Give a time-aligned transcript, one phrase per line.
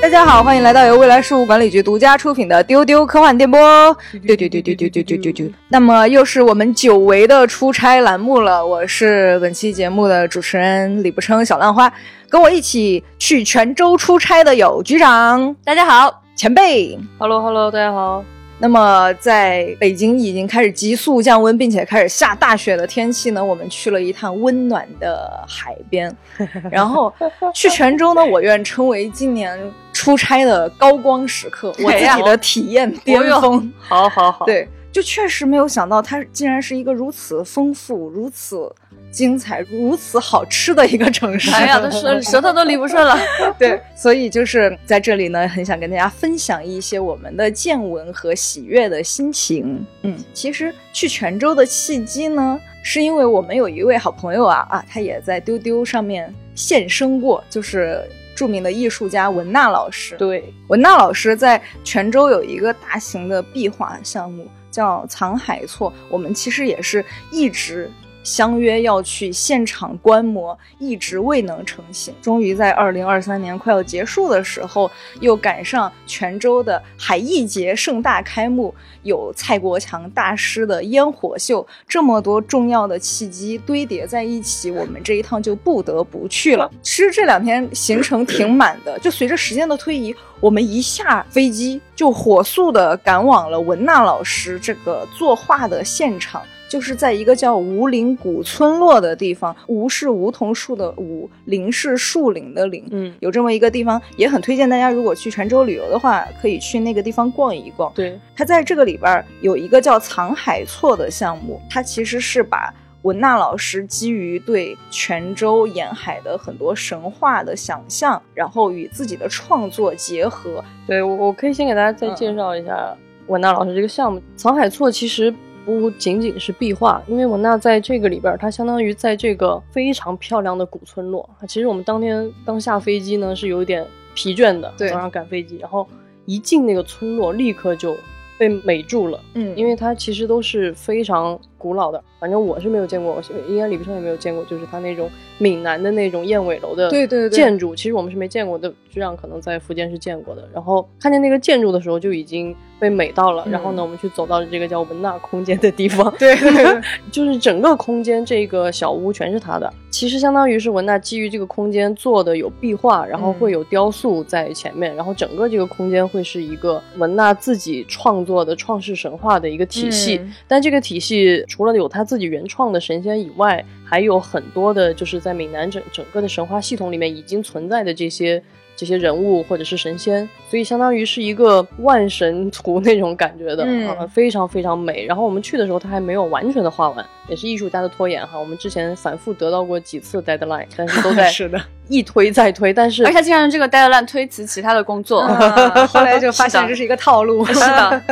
[0.00, 3.96] 大家好，欢迎来到由未来事务管理局独家出品的丢丢科幻电波。
[4.26, 5.50] 丢丢丢丢丢丢丢丢丢。
[5.68, 11.90] 那么又是我们久违的出差栏目了，我是本期节目的主持人李不称小浪花，
[12.28, 16.98] 跟我一起去泉州出差的有局长，大家好，前辈。
[17.18, 18.22] ，Hello Hello，大家好。
[18.62, 26.16] 那么，在北京已经开始急速降温，并且开始下大雪的天气呢，我们去了一趟温暖的海边。
[26.70, 27.12] 然后
[27.52, 29.58] 去泉州呢，我愿称为今年
[29.92, 33.72] 出差的高光时刻，我自己的体验巅峰。
[33.80, 38.70] 好好好，对，就确实没有想到，它竟然是一个如此丰富、如此
[39.10, 41.50] 精彩、如此好吃的一个城市。
[41.50, 43.18] 哎呀，都舌 舌头都理不顺了。
[43.58, 49.84] 对，所以就是在这里呢，很想跟大家分享一些我们的见闻和喜悦的心情。
[50.02, 58.02] 嗯，其实去泉州的契机呢，是因为我们有一位好朋友啊啊，他也在丢丢上面现身过，就是
[58.34, 60.16] 著名的艺术家文娜老师。
[60.16, 65.92] 对，文娜老师在泉州有一个大型的壁画项目，叫“藏海错”。
[66.10, 67.88] 我们其实也是一直
[68.22, 72.14] 相约要去现场观摩，一直未能成行。
[72.22, 86.70] 终于在二零二三年快要结束的时候，又赶上泉州的海艺节盛大开幕，有蔡国强大师的烟火秀，这么多重要的契机堆叠在一起，我们这一趟就不得不去了。
[86.82, 96.42] 其实这两天行程挺满的，就随着时间的推移，我们一下飞机就火速的赶往了文娜老师这个作画的现场。
[96.72, 107.92] 就是在一个叫吴林古村落的地方，吴是梧桐树的吴，林是树林的林，嗯，有这么一个地方，也很推荐大家，如果去泉州旅游的话，可以去那个地方逛一逛。
[107.94, 120.64] 对，它在这个里边有一个叫“藏海错”的项目，它其实是把文娜老师基于对泉州沿海的很多神话的想象，然后与自己的创作结合。
[120.86, 122.96] 对我我可以先给大家再介绍一下
[123.26, 124.22] 文娜老师这个项目。
[124.36, 125.34] 藏海错其实。
[125.64, 131.28] 不仅仅是壁画，因为文娜在这个里边，它相当于在这个非常漂亮的古村落。
[131.48, 135.86] 其实我们当天刚下飞机呢，是有点疲倦的，对，早上赶飞机，然后
[136.26, 137.96] 一进那个村落，立刻就
[138.38, 139.20] 被美住了。
[139.34, 145.08] 嗯，因为它其实都是非常古老的，反正我是没有见过，我应该李不生也没有见过，就是他那种
[145.38, 150.48] 闽南的那种燕尾楼的对对建筑，其实我们是没见过的，局长可能在福建是见过的。
[150.52, 153.44] 然后看见那个建筑的时候，就已经被美到了。
[153.46, 156.36] 嗯、然后呢，我们去走到这个叫文纳空间的地方，对
[157.12, 159.72] 就是整个空间这个小屋全是他的。
[159.90, 170.16] 其实相当于是文纳基于这个空间做的有壁画，然后会有雕塑在前面，嗯、然后整个这个空间会是一个文纳自己创作的创世神话的一个体系。
[170.16, 178.42] 嗯、但这个体系除了有他自己原创的神仙以外，还有很多的，就是在闽南整整个的神话系统里面已经存在的这些
[178.74, 185.04] 这些人物或者是神仙，所以相当于是一个万神图那种感觉的，嗯、啊，非常非常美。
[185.06, 188.38] 然后我们去的时候，它还没有完全的画完，也是艺术家的拖延哈。
[188.38, 197.44] 我们之前反复得到过几次 deadline，但是都 在是的 一推再推，但是而且他竟然用这个 deadline 推辞其他的工作，啊、 后来就发现这是一个套路。
[197.44, 198.02] 是的，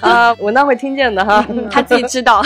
[0.00, 2.42] 啊，文娜会听见的哈，他自己知道。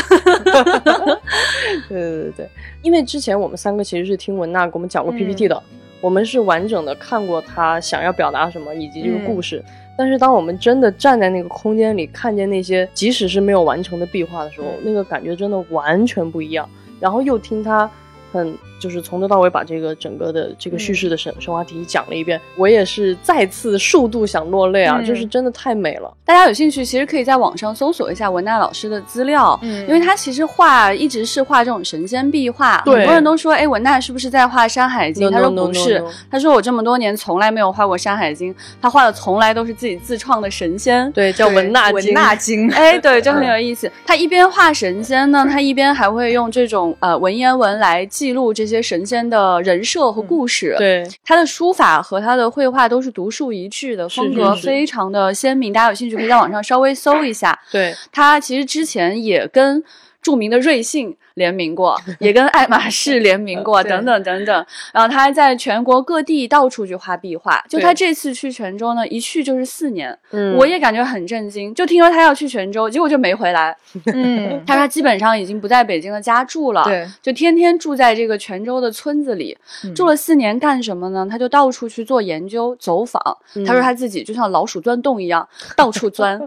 [1.88, 2.48] 对对对对，
[2.80, 9.62] 因为之前我们三个其实是听文娜给我们讲过 PPT 的，嗯、我们是完整的看过他想要表达什么以及这个故事。
[9.66, 16.68] 嗯、但是当我们真的站在那个空间里，看见那些即使是没有完成的壁画的时候，那个感觉真的完全不一样。
[16.98, 17.90] 然后又听他
[18.32, 24.98] 很就是从头到尾把这个整个的这个叙事的神、嗯、神话体系讲了一遍，我也是再次数度想落泪啊！
[25.00, 26.12] 嗯、就是真的太美了。
[26.24, 36.12] 大家有兴趣，其实可以在网上搜索一下文娜老师的资料，嗯，因为他其实画一直是画这种神仙壁画，对很多人都说，哎，文娜是不是在画《山海经》no, 他说不是 no, no, no.
[36.30, 43.90] 他说我这么多年从来没有画过《山海经》，他画的从来都是自己自创的神仙，对，叫文娜文娜经，哎，对，就很有意思。
[44.06, 55.72] 他一边画神仙呢，他一边还会用这种呃文言文来记录这些神仙的人设和故事，嗯、对，他的书法和他的绘画都是独树一帜的，风格非常的鲜明。
[55.72, 57.58] 大家有兴趣可以在网上稍微搜一下。
[57.72, 59.82] 对他其实之前也跟
[60.20, 64.66] 著名的瑞幸联名过， 也跟爱马仕联名过，等等等等。
[64.92, 67.62] 然后他还在全国各地到处去画壁画。
[67.68, 71.74] 就他这次去泉州呢，一去就是四年，嗯，我也感觉很震惊。
[71.74, 73.76] 就听说他要去泉州，结果就没回来。
[74.12, 79.56] 嗯， 他说他基本上已经不在北京的家住了，对，就天天住在这个泉州的村子里。
[79.84, 81.26] 嗯、住了四年干什么呢？
[81.28, 83.20] 他就到处去做研究、走访。
[83.56, 86.40] 嗯、他说他自己就像老鼠钻洞一样， 到处钻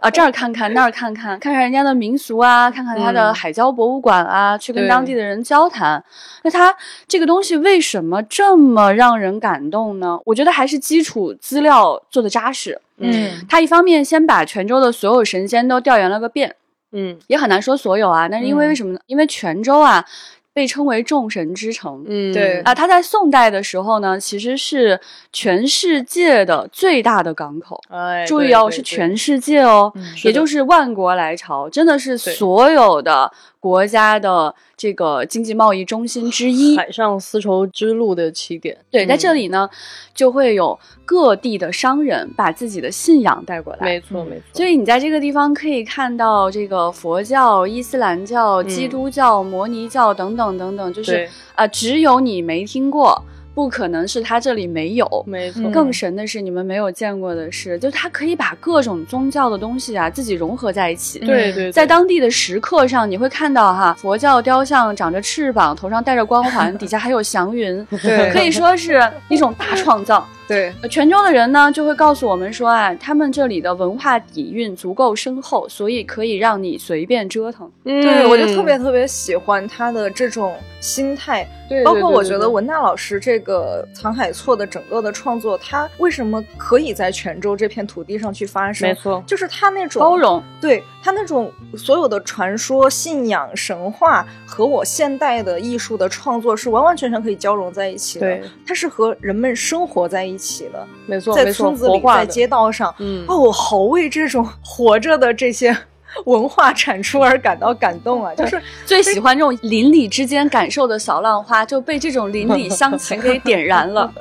[0.00, 6.02] 啊，这儿看看那儿看看，看看人家的民俗啊，看看他的的海交博物馆啊，去跟当地的人交谈。
[6.42, 6.74] 那他
[7.06, 10.18] 这个东西为什么这么让人感动呢？
[10.24, 12.80] 我觉得还是基础资料做的扎实。
[12.98, 16.54] 嗯他一方面先把泉州的所有神仙都调研了个遍，
[16.92, 19.00] 嗯也很难说所有啊，但是因为嗯为什么呢？
[19.06, 20.04] 因为泉州啊
[20.54, 22.04] 被称为众神之城。
[22.06, 24.98] 嗯，对啊，它在宋代的时候呢，其实是
[25.32, 27.80] 全世界的最大的港口。
[27.88, 36.76] 哎，注意哦，是全世界哦，嗯也就是万国来朝，真的是所有的国家的这个经济贸易中心之一。
[36.76, 38.76] 海上丝绸之路的起点。
[38.90, 39.68] 对，在这嗯里呢，
[40.14, 43.86] 就会有各地的商人把自己的信仰带过来。
[43.86, 53.22] 没错没错，所以你在这个地方可以看到这个佛教、伊斯兰教、基嗯督教、摩尼教等等等等，就是对啊、只有你没听过，
[53.54, 55.06] 不可能是他这里没有。
[55.26, 61.18] 没错，嗯更神的是，你们没有见过的是，就他可以把各种宗教的东西啊自己融合在一起。
[61.18, 70.26] 对对，在当地的石刻上，你会看到哈，佛教雕像长着翅膀，头上戴着光环， 底下还有祥云，对可以说是一种大创造。
[70.52, 77.70] 对，呃泉州的人呢，就会告诉我们说啊，他们这里的文化底蕴足够深厚，所以可以让你随便折腾。
[77.84, 78.02] 嗯。
[78.02, 88.88] 对，我就特别嗯特别喜欢他的这种心态，对，包括我觉得文娜老师这个藏海错的整个的创作，他为什么可以在泉州这片土地上去发生？
[88.88, 98.26] 没错，就是他那种包，容，对他那种所有的传说、信仰、神话和我现代的艺术的创作是完完全全可以交融在一起的。
[98.26, 100.41] 对，它是和人们生活在一起
[100.72, 102.94] 的，没错，在村子里，在街道上。
[102.98, 105.76] 嗯，哦，我好为这种 活着的这些
[106.26, 108.34] 文化产出而感到感动啊！
[108.36, 114.12] 就是最喜欢这种邻里之间感受的小浪花，就被这种邻里乡情给点燃了。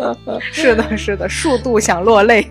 [0.52, 2.50] 是的，是的，数度想落泪。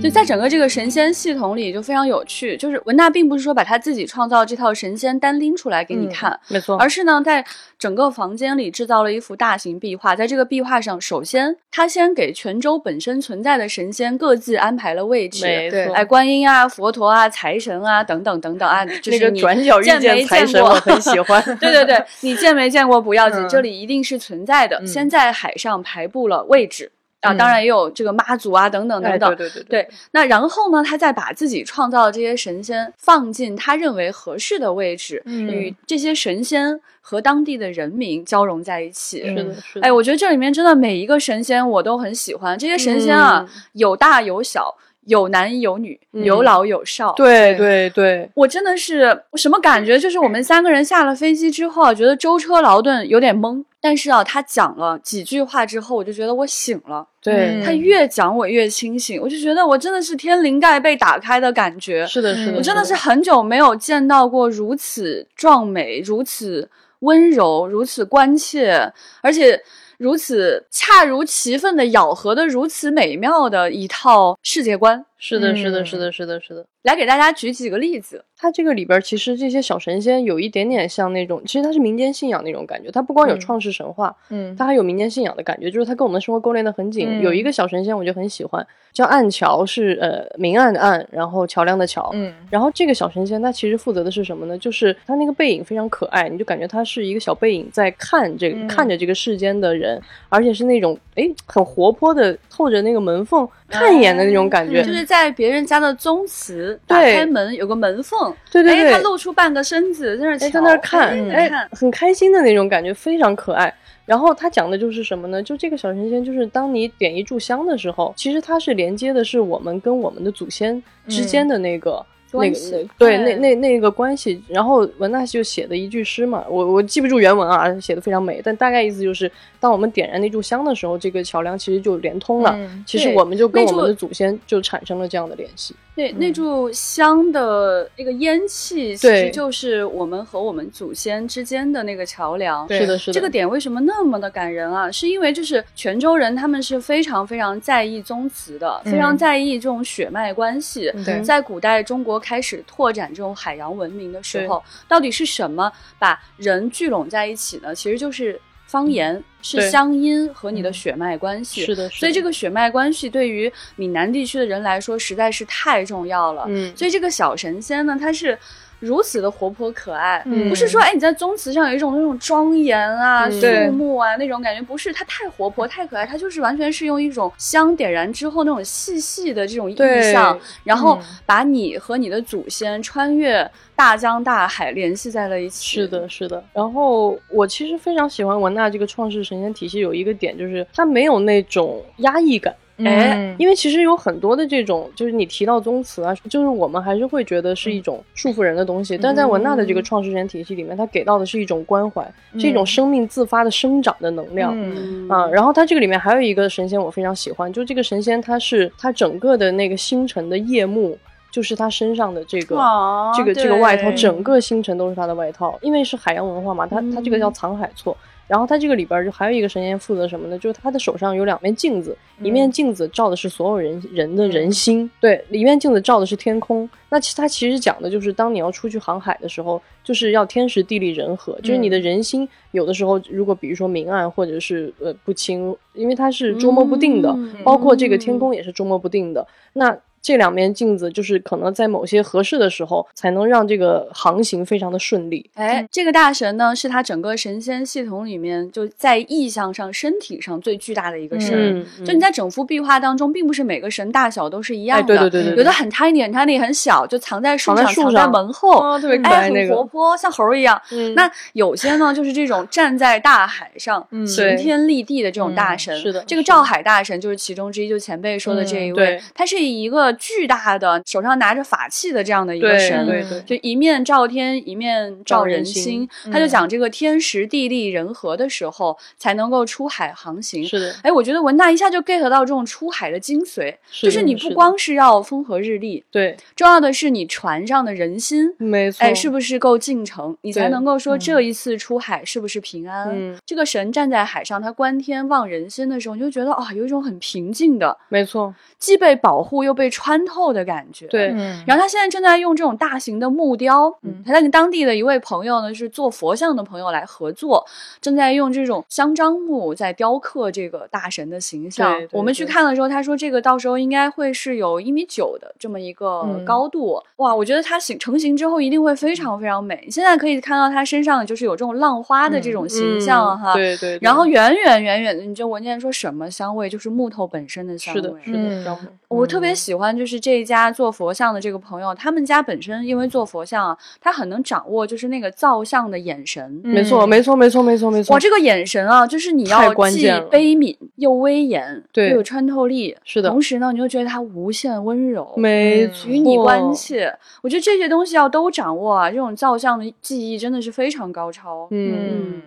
[0.00, 2.56] 就在整个这个神仙系统里，就非常有趣。
[2.56, 7.44] 就是文娜并不是说把他自己创造这套神仙单拎出来给你嗯看，没错，而是呢，在
[7.76, 10.14] 整个房间里制造了一幅大型壁画。
[10.14, 15.40] 在这个壁画上，首先他先给泉州本身存在的神仙各自安排了位置。
[15.42, 24.78] 对，哎，观音啊、佛陀啊、财神啊等等等等啊，就是你转角遇见没见财神我很喜欢 对对对，你见没见过不要紧，嗯这里一定是存在的。
[24.78, 29.36] 嗯先在海上排布了位置啊，嗯当然也有这个妈祖啊等等哎等等。
[29.36, 39.22] 对对对对，那然后呢，他再把自己创造的这些神仙放进他认为合适的位置，嗯与这些神仙和当地的人民交融在一起。
[39.22, 42.56] 是的，是的，哎，我觉得这里面真的每一个神仙我都很喜欢。
[42.58, 44.76] 这些神仙啊，嗯有大有小，
[45.08, 47.12] 有男有女，嗯有老有少。
[47.14, 49.98] 对对对，我真的是什么感觉？
[49.98, 53.64] 就是我们三个人下了飞机之后啊，觉得舟车劳顿有点懵。
[53.80, 57.06] 但是啊，他讲了几句话之后，我就觉得我醒了。
[57.22, 62.04] 对，他越讲我越清醒，我就觉得我真的是天灵盖被打开的感觉。
[62.06, 66.68] 是的，是的，嗯我真的是很久没有见到过如此壮美、如此
[67.00, 69.60] 温柔、如此关切，而且
[69.98, 75.04] 如此恰如其分的咬合的如此美妙的一套世界观。
[75.18, 76.64] 是的，是的，嗯是的，是的，是的。
[76.82, 78.24] 来给大家举几个例子。
[78.36, 82.88] 它这个里边儿其实这些小神仙有一点点像那种，其实它是民间信仰那种感觉。
[82.90, 87.08] 它不光有嗯创世神话，嗯它还有民间信仰的感觉，就是它跟我们的生活勾连的很紧。
[87.10, 92.10] 嗯有一个小神仙我就很喜欢，叫暗桥，是呃明暗的暗，然后桥梁的桥。
[92.14, 94.56] 嗯然后这个小神仙他其实负责的是什么呢？
[94.56, 104.82] 就是他那个背影非常可爱，你就感觉他是一个小背影在看这个、嗯看着这个世间的人，而且是那种哎很活泼的，透着那个门缝看一眼的那种感觉。
[104.82, 113.72] 就是在别人家的宗祠打开门有个门缝，哎，对对对，他露出半个身子在那在那儿看，哎很开心的那种感觉，非常可爱。
[114.04, 115.42] 然后他讲的就是什么呢？
[115.42, 122.04] 就这个小神仙，就是当你点一炷香的时候，其实它是连接的是我们跟我们的祖先之间的那个。
[122.32, 122.56] 那个
[122.98, 135.74] 对哎那那那个关系，然后文娜就写的一句诗嘛，我我记不住原文啊，写的非常美，但大概意思就是，当我们点燃那炷香的时候，这个桥梁其实就连通了，嗯其实我们就跟我们的祖先就产生了这样的联系。
[135.98, 142.64] 对，那炷香的那个烟气，其实就是我们和我们祖先之间的那个桥梁。
[142.68, 144.88] 对是的，是的，这个点为什么那么的感人啊？
[144.92, 150.88] 是因为就是泉州人他们是非常非常在意宗祠的，非常嗯在意这种血脉关系。
[151.04, 157.74] 对在古代中国开始拓展这种海洋文明的时候，到底是什么把人聚拢在一起呢？
[157.74, 159.20] 其实就是方言。
[159.40, 161.64] 是乡音和你的血脉关系。
[161.64, 166.44] 是的，是的所以这个血脉关系对于闽南地区的人来说实在是太重要了。
[166.48, 168.36] 嗯，所以这个小神仙呢，他是
[168.80, 179.76] 如此的活泼可爱，嗯不是说哎你在宗祠上有一种那种庄严啊、嗯肃穆啊那种感觉，不是，它太活泼、太可爱，它就是完全是用一种香点燃之后那种细细的这种意
[180.12, 185.80] 象，然后嗯把你和你的祖先穿越大江大海联系在了一起。
[185.80, 186.42] 是的，是的。
[186.52, 192.54] 然后我其实非常喜欢文纳这个创世神仙体系，有一个点就是它没有那种压抑感。
[192.84, 198.98] 哎嗯因为其实有很多的这种，就是你提到宗祠啊，就是我们还是会觉得是一种束缚人的东西。
[198.98, 202.04] 但在文纳的这个创世神体系里面，它给到的是一种关怀，
[202.38, 204.52] 是一种生命自发的生长的能量。
[204.54, 210.98] 嗯啊，然后它这个里面还有一个神仙我非常喜欢，就这个神仙他是他整个的那个星辰的夜幕，
[211.30, 217.96] 就是他身上的这个、啊这个这个外套，整个星辰都是他的外套，因为是海洋文化嘛，他他这个叫藏海错。
[218.28, 220.38] 然后它这个里边儿就还有一个神仙负责什么呢？
[220.38, 226.68] 就是他的手上有两面镜子，一面镜子照的是所有人人的人心，对，一面镜子照的是天空。
[226.90, 239.26] 那其它其实讲的就是，当你要出去航海的时候，就是要天时地利人和，就是你的人心有的时候如果比如说明暗或者是呃不清，因为它是捉摸不定的，嗯包括这个天空也是捉摸不定的。
[239.54, 245.30] 那这两面镜子就是可能在某些合适的时候，才能让这个航行非常的顺利。
[245.34, 251.58] 哎，这个大神呢，是他整个神仙系统里面就在意象上、身体上最巨大的一个神。
[251.58, 259.64] 嗯嗯就你在整幅壁画当中，并不是每个神大小都是一样哎，的，对对对对，有的很 tiny 很 tiny 很小，就藏在树上、藏在树藏在门后，哦，特别可哎，很活。
[259.64, 260.60] 泼，像猴儿一样。
[260.72, 265.76] 嗯那有些呢，就是这种站在大海上、嗯擎天立地的这种大神。
[265.76, 272.86] 嗯是的这个是的照海大神就是其中之一，就前辈说的这一位，他是一个巨大的手上拿着法器的这样的一个神。
[272.86, 275.88] 对对，就一面照天，一面照人心。
[276.12, 280.46] 他就讲这个天时地利人和的时候，才能够出海航行。
[280.46, 288.34] 是的，哎，我觉得文大一下就 get 到这种出海的精髓，是就是你不光是要风和日丽，对，重要的是你船上的人心。
[288.38, 290.98] 没错，哎，是不是够进城，你才能够说嗯。
[290.98, 292.88] 这一次出海是不是平安？
[292.90, 293.16] 嗯。
[293.24, 300.88] 这个神站在海上，他观天望人心的时候，你就觉得啊、有一种很平静的，没错，既被保护又被穿透的感觉。
[300.88, 307.46] 对嗯然后他现在正在用这种大型的木雕，嗯他在跟当地的一位朋友呢，是做佛像的朋友来合作，
[307.80, 311.72] 正在用这种香樟木在雕刻这个大神的形象。
[311.78, 316.82] 对对我们去看的时候，他说这个到时候应该会是有一米九的这么一个嗯高度。
[316.96, 319.62] 哇，我觉得它形成型之后一定会非常非常美。
[319.64, 323.34] 你现在可以看到他身上就是有这种浪花的这种形象、嗯哈。
[323.34, 327.80] 对对，对然后远远远远的，你就闻见说什么香味，就是木头本身的香味。
[328.04, 328.12] 是
[328.44, 328.58] 的，
[328.88, 336.40] 我特别喜欢就是这一家做佛像的这个朋友，他们家本身因为做佛像啊，他很能掌握就是那个造像的眼神。
[336.44, 346.96] 没错，嗯没错，没错，没错，没错，哇，这个眼神啊，就是你要既悲悯又威严，对又有穿透力，是的同时呢，你又觉得他无限温柔，嗯没错，与你关切。
[347.22, 351.48] 我觉得这些东西要都掌握啊，这种造像的技艺真的是非常高超。
[351.50, 352.22] 嗯，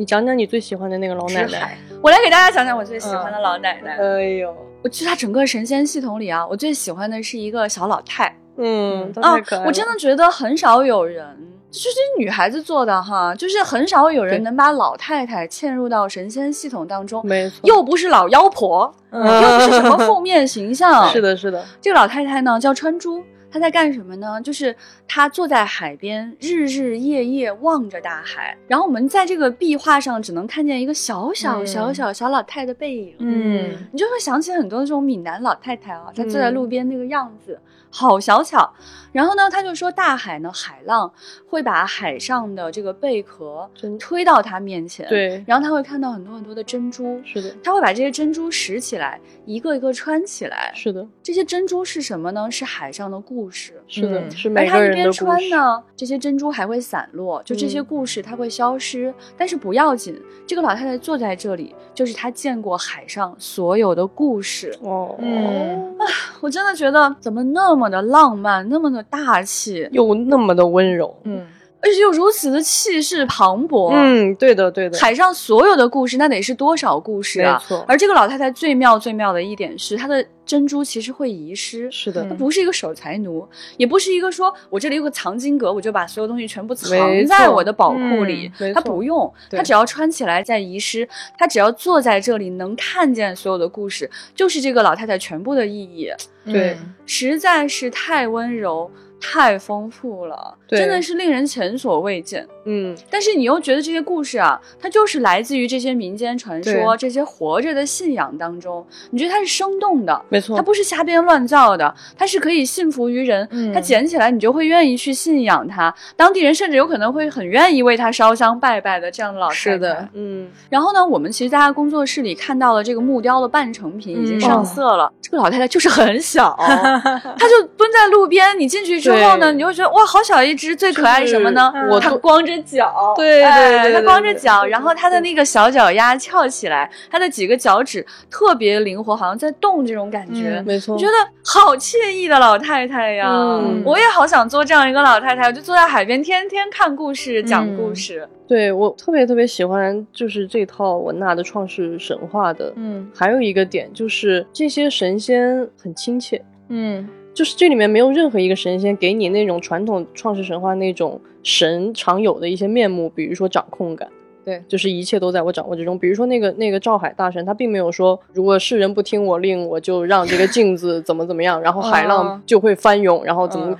[0.00, 3.98] 你讲讲你最喜欢的那个老奶奶。，我来给大家讲讲我最喜欢的老奶奶。
[3.98, 8.34] 哎呦，我觉得她整个神仙系统里啊，我最喜欢的是一个小老太。
[8.56, 11.22] 嗯，她啊太可爱了，我真的觉得很少有人，
[11.70, 21.10] 就是女孩子做的哈，就是很少有人能把老太太嵌入到神仙系统当中，没错，又不是老妖婆，嗯又不是什么 负面形象。
[21.10, 23.22] 是，的，是的，这个老太太呢叫川珠。
[23.50, 24.40] 她在干什么呢？
[24.42, 24.74] 就是
[25.08, 28.56] 他坐在海边，日日夜夜望着大海。
[28.68, 33.14] 然后我们在这个壁画上只能看见一个小小嗯小小小老太的背影。
[33.18, 37.58] 嗯你就会想起很多这种闽南老太太啊，她坐嗯在路边那个样子，
[37.90, 38.72] 好小巧。
[39.12, 41.12] 然后呢，他就说大海呢，海浪
[41.48, 43.68] 会把海上的这个贝壳
[43.98, 50.70] 推到他面前，，对，然后他会看到很多很多的珍珠，是的，他会把这些珍珠拾起来，一个一个穿起来。
[50.76, 52.48] 是的，这些珍珠是什么呢？
[52.48, 53.82] 是海上的故事。
[53.88, 55.18] 是的，嗯而是每个她一边人的故事。
[55.24, 60.16] 穿呢，这些珍珠还会散落，就这些嗯故事它会消失，但是不要紧，
[60.46, 64.72] 这个老太太坐在这里，就是她见过海上所有的故事。
[64.82, 66.06] 哦，嗯啊
[66.40, 69.88] 我真的觉得怎么那么的浪漫，那么的大气。
[69.92, 71.46] 又那么的温柔，嗯
[71.82, 73.90] 而且又如此的气势磅礴。
[73.92, 77.58] 嗯，对的，对的，海上所有的故事，那得是多少故事啊！
[77.58, 81.90] 没错而这个老太太最妙最妙的一点是，她的珍珠其实会遗失。
[81.90, 88.74] 是的她，不是一个守财奴，也不是一个说我这里有个藏经阁，我就把所有东西全部藏在我的宝库里嗯。
[88.74, 91.08] 她不用，她只要穿起来再遗失，
[91.38, 96.10] 她只要坐在这里能看见所有的故事，就是这个老太太全部的意义。
[96.44, 102.46] 对嗯实在是太温柔、太丰富了，真的是令人前所未见。
[102.64, 119.56] 嗯，但是你又觉得这些故事啊，它就是来自于这些民间传说、这些活着的信仰当中，你觉得它是生动的，没错它不是瞎编乱造的，它是可以信服于人，嗯它捡起来你就会愿意去信仰它，当地人甚至有可能会很愿意为它烧香拜拜的这样的老太太。
[119.60, 120.08] 是的。
[120.14, 125.12] 嗯，然后呢，我们其实在他工作室里看到了这个木雕的半成品已经嗯上色了。
[125.22, 128.58] 这个老太太就是很小， 她就蹲在路边。
[128.58, 130.74] 你进去之后呢，你就会觉得哇，好小一只。
[130.74, 131.70] 最可爱什么呢？
[131.74, 140.58] 就是她我都光着脚，对对对对对光着脚，然后它的那个小脚丫翘起来，它的几个脚趾特别灵活，好像在动这种感觉。
[140.60, 141.12] 嗯没错，我觉得
[141.44, 143.28] 好惬意的老太太呀！
[143.30, 148.28] 嗯我也好想做这样一个老太太，我就坐在海边，天天看故事、讲故嗯事。
[148.48, 152.72] 对我特别特别喜欢，就是这套文纳的创世神话的。
[152.76, 164.08] 嗯还有一个点就是这些神仙很亲切，嗯就是这里面没有任何一个神仙给你那种传统创世神话那种神常有的一些面目，比如说掌控感。
[164.42, 165.98] 对就是一切都在我掌握之中。
[165.98, 173.66] 比如说那个那个赵海大神，他并没有说，如果世人不听我令，我就让这个镜子 怎么怎么样，然后海浪哦就会翻涌，然后怎么。
[173.70, 173.76] 嗯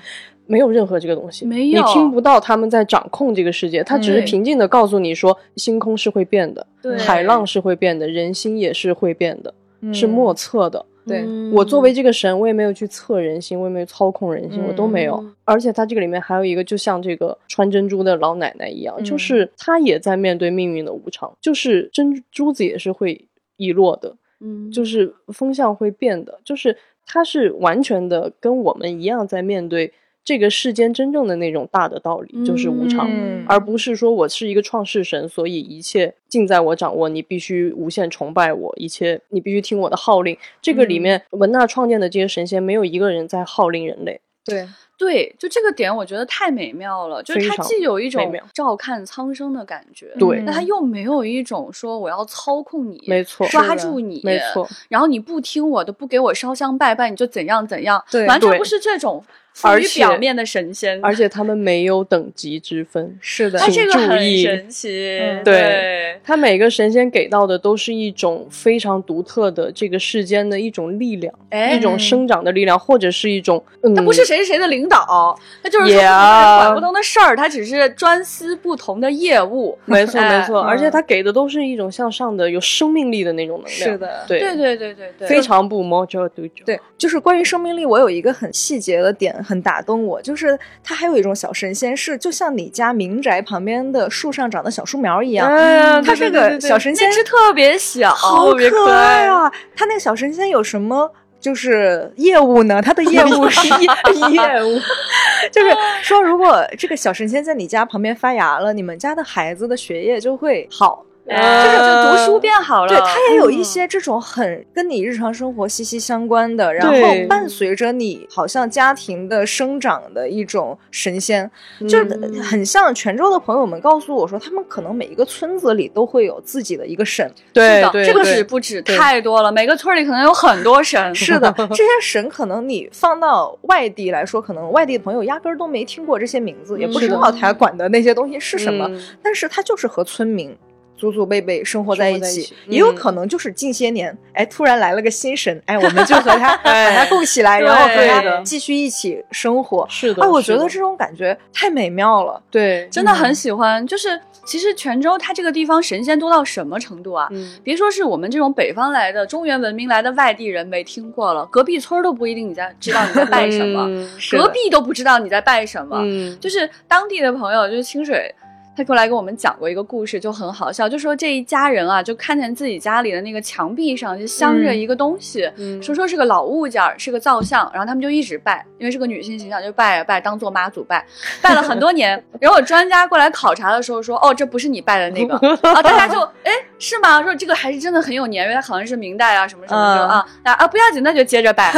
[0.51, 9.55] 没有任何这个东西，没有你听不到他们在掌控这个世界，他只是嗯平静的告诉你说，星空是会变的，对海浪是会变的，人心也是会变的，
[9.95, 10.85] 是莫测的。
[11.11, 11.23] 对。
[11.27, 11.53] 嗯。
[11.53, 15.35] 我作为这个神，我也没有去测人心，我也没有操控人心，我都没有嗯。
[15.45, 19.05] 而且他这个里面还有一个，就像这个穿珍珠的老奶奶一样，嗯。
[19.05, 29.93] 就是她也在面对命运的无常，就是珍珠子也是会遗落的，嗯，就是风向会变的，就是她是完全的跟我们一样在面对
[30.25, 33.09] 这个世间真正的那种大的道理，就是无常。
[33.11, 40.37] 嗯而不是说我是一个创世神，所以一切尽在我掌握，你必须无限崇拜我，一切你必须听我的号令。
[40.63, 44.21] 这个里嗯面文娜创建的这些神仙，没有一个人在号令人类。
[44.45, 47.23] 对，对，就这个点，我觉得太美妙了。
[47.23, 59.23] 就是它既有一种照看苍生的感觉，对那它又没有一种说我要操控你，没错抓住你，没错，然后你不听我的，不给我烧香拜拜，你就怎样怎样，对对完全不是这种
[59.63, 63.17] 而且表面的神仙，而且他们没有等级之分。
[63.21, 66.21] 是的它这个请注意很神奇，嗯对。
[66.23, 79.77] 他每个神仙给到的都是一种非常独特的这个世间的一种力量，哎一种生长的力量，或者是一种嗯，他不是谁谁谁的领导，他就是管不同的事儿，他只是专司不同的业务。
[79.87, 83.91] 没错哎没错，嗯而且他给的都是一种向上的、有生命力的那种能量。
[83.91, 95.49] 是的对对对对对对，非常不 mojo 对对，就是关于生命力，我有一个很细节的点很打动我，就是它还有一种小神仙是，就像你家民宅旁边的树上长的小树苗一样。
[95.49, 99.29] 哎呀它这个小神仙那只特别小，好可爱爱！
[99.29, 99.51] 啊！
[99.75, 101.13] 它那个小神仙有什么？
[101.41, 102.83] 就是业务呢？
[102.83, 103.87] 他的业务是业
[104.31, 104.79] 业务，
[105.51, 111.03] 就是说，如果这个小神仙在你家旁边发芽了，你们家的孩子的学业就会好。
[111.31, 112.89] 哎就是就读书变好了。
[112.89, 116.95] 对，它也有一嗯些这种很跟你日常生活息息相关的，然后
[117.29, 121.51] 伴随着你好像家庭的生长的一种神仙，
[121.83, 127.27] 就是嗯很像泉州的朋友们告诉我说，他们可能每一个村子里都会有自己的一个神。
[127.55, 131.01] 是的，对对，这个是不止太多了，每个村里可能有很多神。
[131.15, 140.57] 是的，这些神可能你放到外地来说，可能外地的朋友压根儿都没听过这些名字，也不知道他管的那些东西是什么，嗯但是他就是和村民。
[141.01, 149.87] 祖祖辈辈生活在一起，也有嗯可能就是近些年，哎，突然来了个新神，哎，我们就和他 把哎他供起来，然后和他继续一起生活。
[149.89, 152.43] 是的，啊，我觉得这种感觉太美妙了。
[152.51, 157.29] 对，真的很喜欢，就是其实泉州它这个地方神仙多到什么程度啊？
[157.33, 165.99] 嗯，别说是我们这种北方来的中原文明来的外地人没听过了，隔壁村都不一定你在知道你在拜什么，嗯隔壁都不知道你在拜什么。
[166.03, 168.35] 嗯，就是当地的朋友，就是清水，
[168.81, 181.05] 他他过来给我们讲过一个故事，就很好笑，就说这一家人啊，就看见自己家里的那个墙壁上就镶着一个东西，嗯说说是个老物件，是个造像，然后他们就一直拜，因为是个女性形象，就拜拜，当做妈祖拜，
[181.43, 182.11] 拜了很多年。
[182.41, 185.35] 然后有专家过来考察的时候说，哦，这不是你拜的那个
[185.69, 187.23] 啊，大家就哎是吗？
[187.23, 191.71] 说这个还是真的很有年月，它好像是明代啊什么什么的、嗯啊，那啊不要紧，那就接着拜。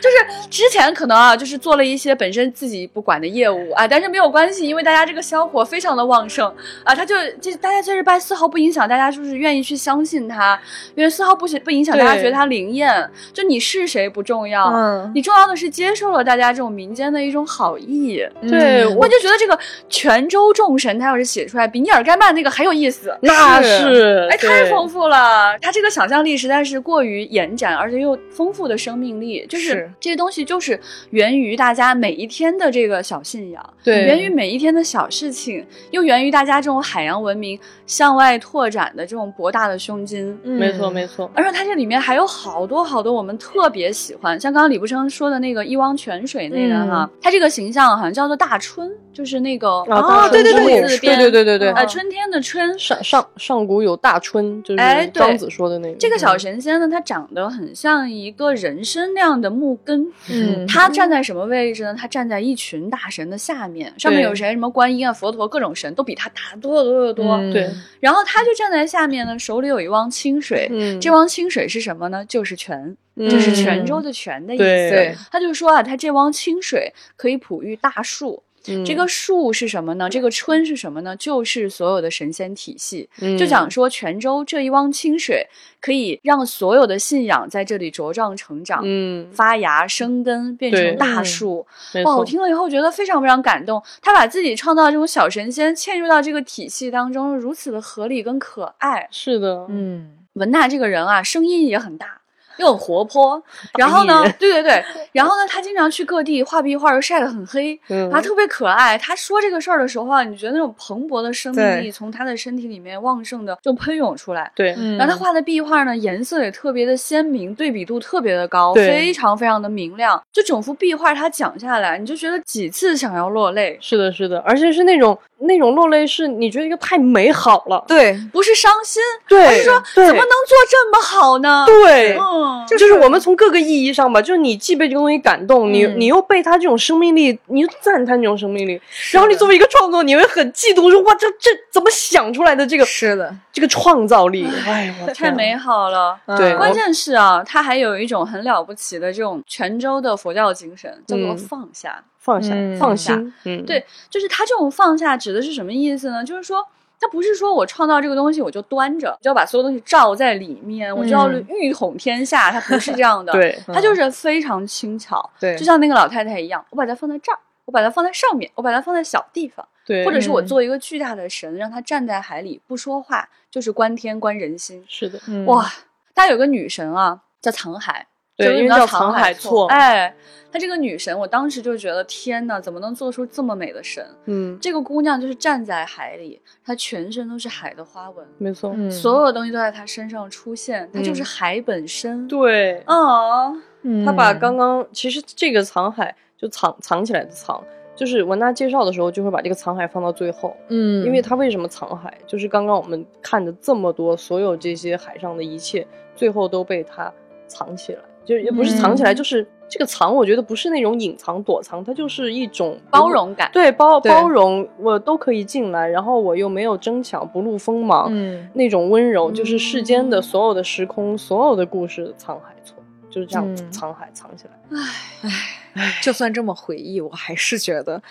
[0.00, 6.46] 就是之前可能啊，就是做了一些本身自己不管的业务啊，但是没有关系，因为大家这个香火非常的旺盛
[6.84, 10.56] 啊，他就这大家接着拜，丝毫不影响大家就是愿意去相信他，
[10.94, 13.10] 因为丝毫不不影响大家觉得他灵验。
[13.32, 18.24] 就你是谁不重要，嗯，你重要的是接受了大家这种民间的一种好意。
[18.42, 23.16] 对嗯我就觉得这个泉州众神，他要是写出来，比尼尔盖曼那个还有意思。
[23.20, 25.58] 那是是哎，太丰富了！
[25.60, 30.78] 他这个想象力实在是过于延展，而且又丰富的生命力，就是是这些东西就是
[31.10, 40.36] 源于大家每一天的这个小信仰，对源于每一天的小事情，又源于大家这种海洋文明向外拓展的这种博大的胸襟。
[40.42, 55.96] 没错没错，而且它这里面还有好多好多我们特别喜欢，像刚刚李不生说的那个一汪泉水那个哈，他这个形象好像叫做大春，就是那个啊大对对对对对对对对，呃春天的春，上上上古有大春，就是哎庄子说的那个。
[55.98, 60.04] 这个小嗯神仙呢，他长得很像一个人参那样的木根。
[60.30, 61.94] 嗯他站在什么位置呢？
[61.96, 64.50] 他站在一群大神的下面，上面有谁？
[64.50, 67.34] 什么观音啊、佛陀，各种神都比他大得多得多得多。
[67.34, 70.68] 嗯对，然后他就站在下面呢，手里有一汪清水。
[70.70, 72.24] 嗯，这汪清水是什么呢？
[72.26, 74.64] 就是泉，嗯就是泉州的泉的意思。
[74.64, 78.42] 对他就说啊，他这汪清水可以哺育大树。
[78.66, 80.08] 嗯这个树是什么呢？
[80.08, 81.14] 这个春是什么呢？
[81.16, 83.08] 就是所有的神仙体系。
[83.20, 85.46] 嗯就讲说泉州这一汪清水
[85.80, 88.80] 可以让所有的信仰在这里茁壮成长。
[88.84, 91.66] 嗯，发芽、生根，变成大嗯树。
[92.04, 92.16] 哇！
[92.16, 93.82] 我听了以后觉得非常非常感动。
[94.00, 99.06] 他把自己创造这种小神仙嵌入到这个体系当中，如此的合理跟可爱。
[99.10, 102.20] 是的，嗯文娜这个人啊，声音也很大，
[102.58, 103.42] 又很活泼。
[103.78, 108.96] 然后呢，对对 对，然后呢，他经常去各地画壁画，又晒得很黑，嗯他特别可爱。
[108.98, 114.50] 他说这个事儿的时候啊，你觉得那种蓬勃的生命力从他的身体里面旺盛的就喷涌出来。
[114.54, 120.20] 对，嗯然后他画的壁画呢，颜色也特别的鲜明，对比度特别的高，非常非常的明亮。
[120.32, 131.64] 就整幅壁画他讲下来，你就觉得几次想要落泪，是的，是的，而且是那种那种落泪，是你觉得一个太美好了，对，不是伤心，对，而是说怎么能做这么好呢？
[131.66, 132.16] 对。
[132.18, 138.80] 嗯，就是我们从各个意义上吧，就是你既被这个东西感动，你嗯你又被他这种生命力，你又赞叹这种生命力，
[139.12, 144.46] 然后你作为一个创作，你会很嫉妒，说哇，这这怎么想出来的这个是的，这个创造力？
[144.66, 146.18] 哎，我太美好了。
[146.36, 152.02] 对嗯关键是啊，他还有一种很了不起的这种泉州的佛教精神，叫做嗯放下。
[152.18, 153.12] 放下嗯放下，
[153.44, 156.24] 嗯，对，就是他这种放下指的是什么意思呢？
[156.24, 156.66] 就是说。
[157.04, 162.50] 他不是说我创造这个东西我就端着，就要把所有东西罩在里面，我就要嗯欲统天下。
[162.50, 174.82] 它不是这样的， 对他就是非常轻巧，对，就像那个老太太一样，我把它放在这儿，我把它放在上面，我把它放在小地方，对，或者是我嗯做一个巨大的神，让它站在海里不说话，就是观天观人心。
[174.88, 175.70] 是的，嗯哇，
[176.14, 178.06] 大家有个女神啊，叫藏海，
[178.36, 180.14] 对因为叫藏海海错哎，
[180.50, 184.04] 她这个女神，我当时就觉得天呐，怎么能做出这么美的神？
[184.24, 192.26] 嗯，这个姑娘就是站在海里，她全身都是海的花纹，没错，嗯所有的东西都在她身上出现，她就是嗯海本身。
[192.26, 197.62] 对，哦，嗯她把刚刚其实这个藏海就藏藏起来的藏，
[197.94, 207.12] 就是文娜介绍的时候就会把这个藏海放到最后，嗯，因为它为什么藏海，就是刚刚我们看的这么多，所有这些海上的一切，最后都被它
[207.46, 213.10] 藏起来，就也不是藏起来，嗯就是这个藏，我觉得不是那种隐藏躲藏，它就是一种包。
[213.10, 213.50] 容感。
[213.52, 222.76] 对包对包容，我都可以进来，然后我又没有争抢，不露锋芒，嗯那种温柔，就是世间的所有的时空，所有的故事藏海错，
[223.10, 224.78] 就是这样嗯藏海藏起来。
[225.22, 225.30] 唉
[225.74, 228.02] 唉就算这么回忆，我还是觉得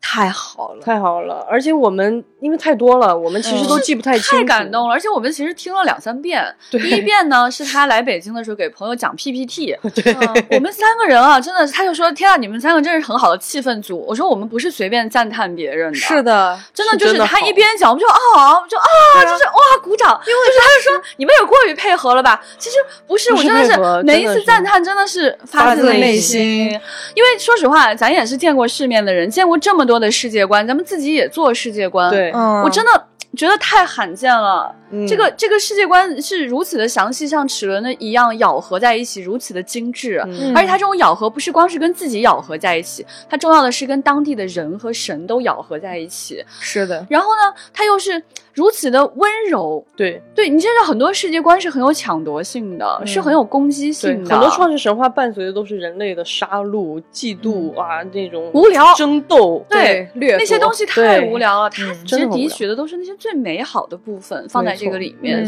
[0.00, 0.82] 太好了。
[0.82, 4.36] 太好了，而且我们因为太多了，我们其实都嗯记不太清楚。
[4.36, 6.42] 太感动了，而且我们其实听了两三遍。
[6.70, 20.20] 第一遍呢是他来北京的时候给朋友讲 PPT， 对，嗯我们三个人啊，真的，他就说：“天啊，你们三个真是很好的气氛组。”我说：“我们不是随便赞叹别人的，是，的，真的就是他一边讲，我们就啊，我们就啊，就是哇，鼓掌。
[20.26, 22.42] 因为就是他就说你们也过于配合了吧？
[22.58, 26.16] 其实不是，我真的是每一次赞叹真的是发发自内。
[26.16, 26.70] 心
[27.14, 32.10] 因为说实话，咱也是见过世面的人，见过这么多的世界观，咱们自己也做世界观。
[32.10, 34.74] 对嗯，我真的觉得太罕见了。
[34.92, 40.20] 嗯这个这个世界观是如此的详细，像齿轮的一样咬合在一起，如此的精致。
[40.26, 46.44] 嗯而且它这种咬合不是光是跟自己咬合在一起，它重要的是跟当地的人和神都咬合在一起。
[46.60, 48.20] 是的，然后呢，它又是
[48.60, 49.82] 如此的温柔。
[49.96, 54.34] 对对你知道，很多世界观是很有抢夺性的，嗯是很有攻击，性的。
[54.34, 59.64] 很多创世神话伴随的都是人类的杀戮、嫉妒啊，这种无聊争斗。
[59.70, 65.40] 对掠那些东西太无聊了，它嗯其实汲取的都是那些最美好的部分，放在这个里面。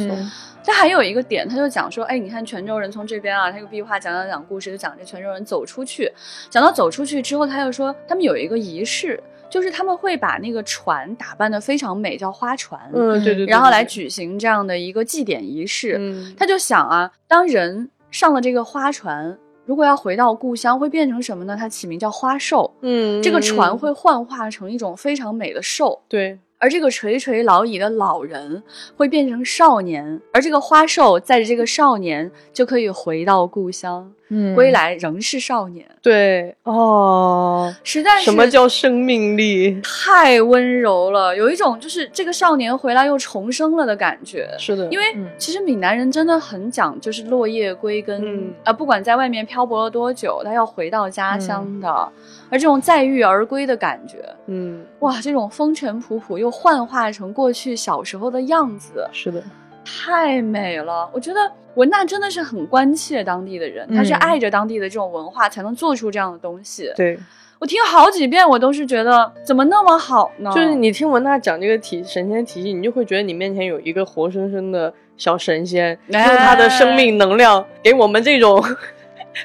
[0.64, 6.08] 但还有一个点，他就讲说，哎，你看泉州人从这边啊，他有壁画讲讲讲故事，就讲这泉州人走出去，
[6.48, 9.20] 讲到走出去之后，他又说他们有一个仪式，
[9.52, 15.96] 就是他们会把那个船打扮的非常美，叫花船，嗯，对对对，然后来，举行这样的一个祭典仪式。
[15.98, 19.36] 嗯，他就想啊，当人上了这个花船，
[19.66, 21.54] 如果要回到故乡，会变成什么呢？
[21.54, 22.74] 他起名叫花兽。
[22.80, 28.62] 嗯，这个船嗯会幻化成一种非常美的兽，对，而这个垂垂老矣的老人
[28.96, 34.54] 会变成少年，而这个花兽载着这个少年就可以回到故乡，嗯。
[34.54, 35.86] 归来仍是少年。
[36.00, 36.56] 对。
[36.64, 39.80] 哦，实在是什么叫生命力？
[39.82, 44.48] 太温柔了，有一种就是这个少年回来又重生了的感觉。
[44.58, 45.28] 是的，因为嗯。
[45.38, 52.12] 其实闽南人真的很讲，就是落叶归根，嗯呃，不管在外面漂泊了多久，他要回到家乡的，嗯。
[52.50, 59.42] 而这种载誉而归的感觉，嗯，哇，这种风尘仆仆又幻化成过去小时候的样子，是的，
[59.84, 61.08] 太美了。
[61.12, 61.40] 我觉得
[61.74, 66.92] 文娜真的是很关切当地的人，嗯她是爱着当地的这种文化，才能做出这样的东西。
[66.96, 67.18] 对，
[67.58, 70.50] 我听好几遍，我都是觉得怎么那么好呢？
[70.54, 78.62] 就是你听文娜讲这个体神仙体系，你就会觉得你面前有一个活生生的小神仙，哎用他的生命能量给我们这种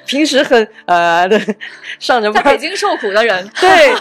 [0.05, 1.39] 平时很呃的
[1.99, 3.93] 上着班在北京受苦的人，对，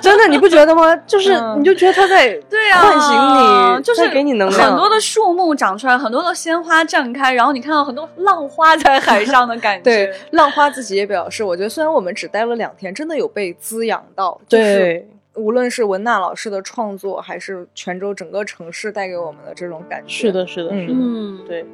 [0.00, 0.94] 真的你不觉得吗？
[1.06, 9.82] 就是嗯你就觉得他在 对啊，唤醒你，就是给你能量，很多的树木长出来，很多的鲜花绽开，然后你看到很多浪花在海上的感觉。
[9.82, 21.66] 对，浪花自己也表示，我觉得虽然我们只待了两天，真的有被滋养到，就是对无论是文娜老师的创作，还是泉州整个城市带给我们的这种感觉，是，的，是的，嗯是的，嗯，对。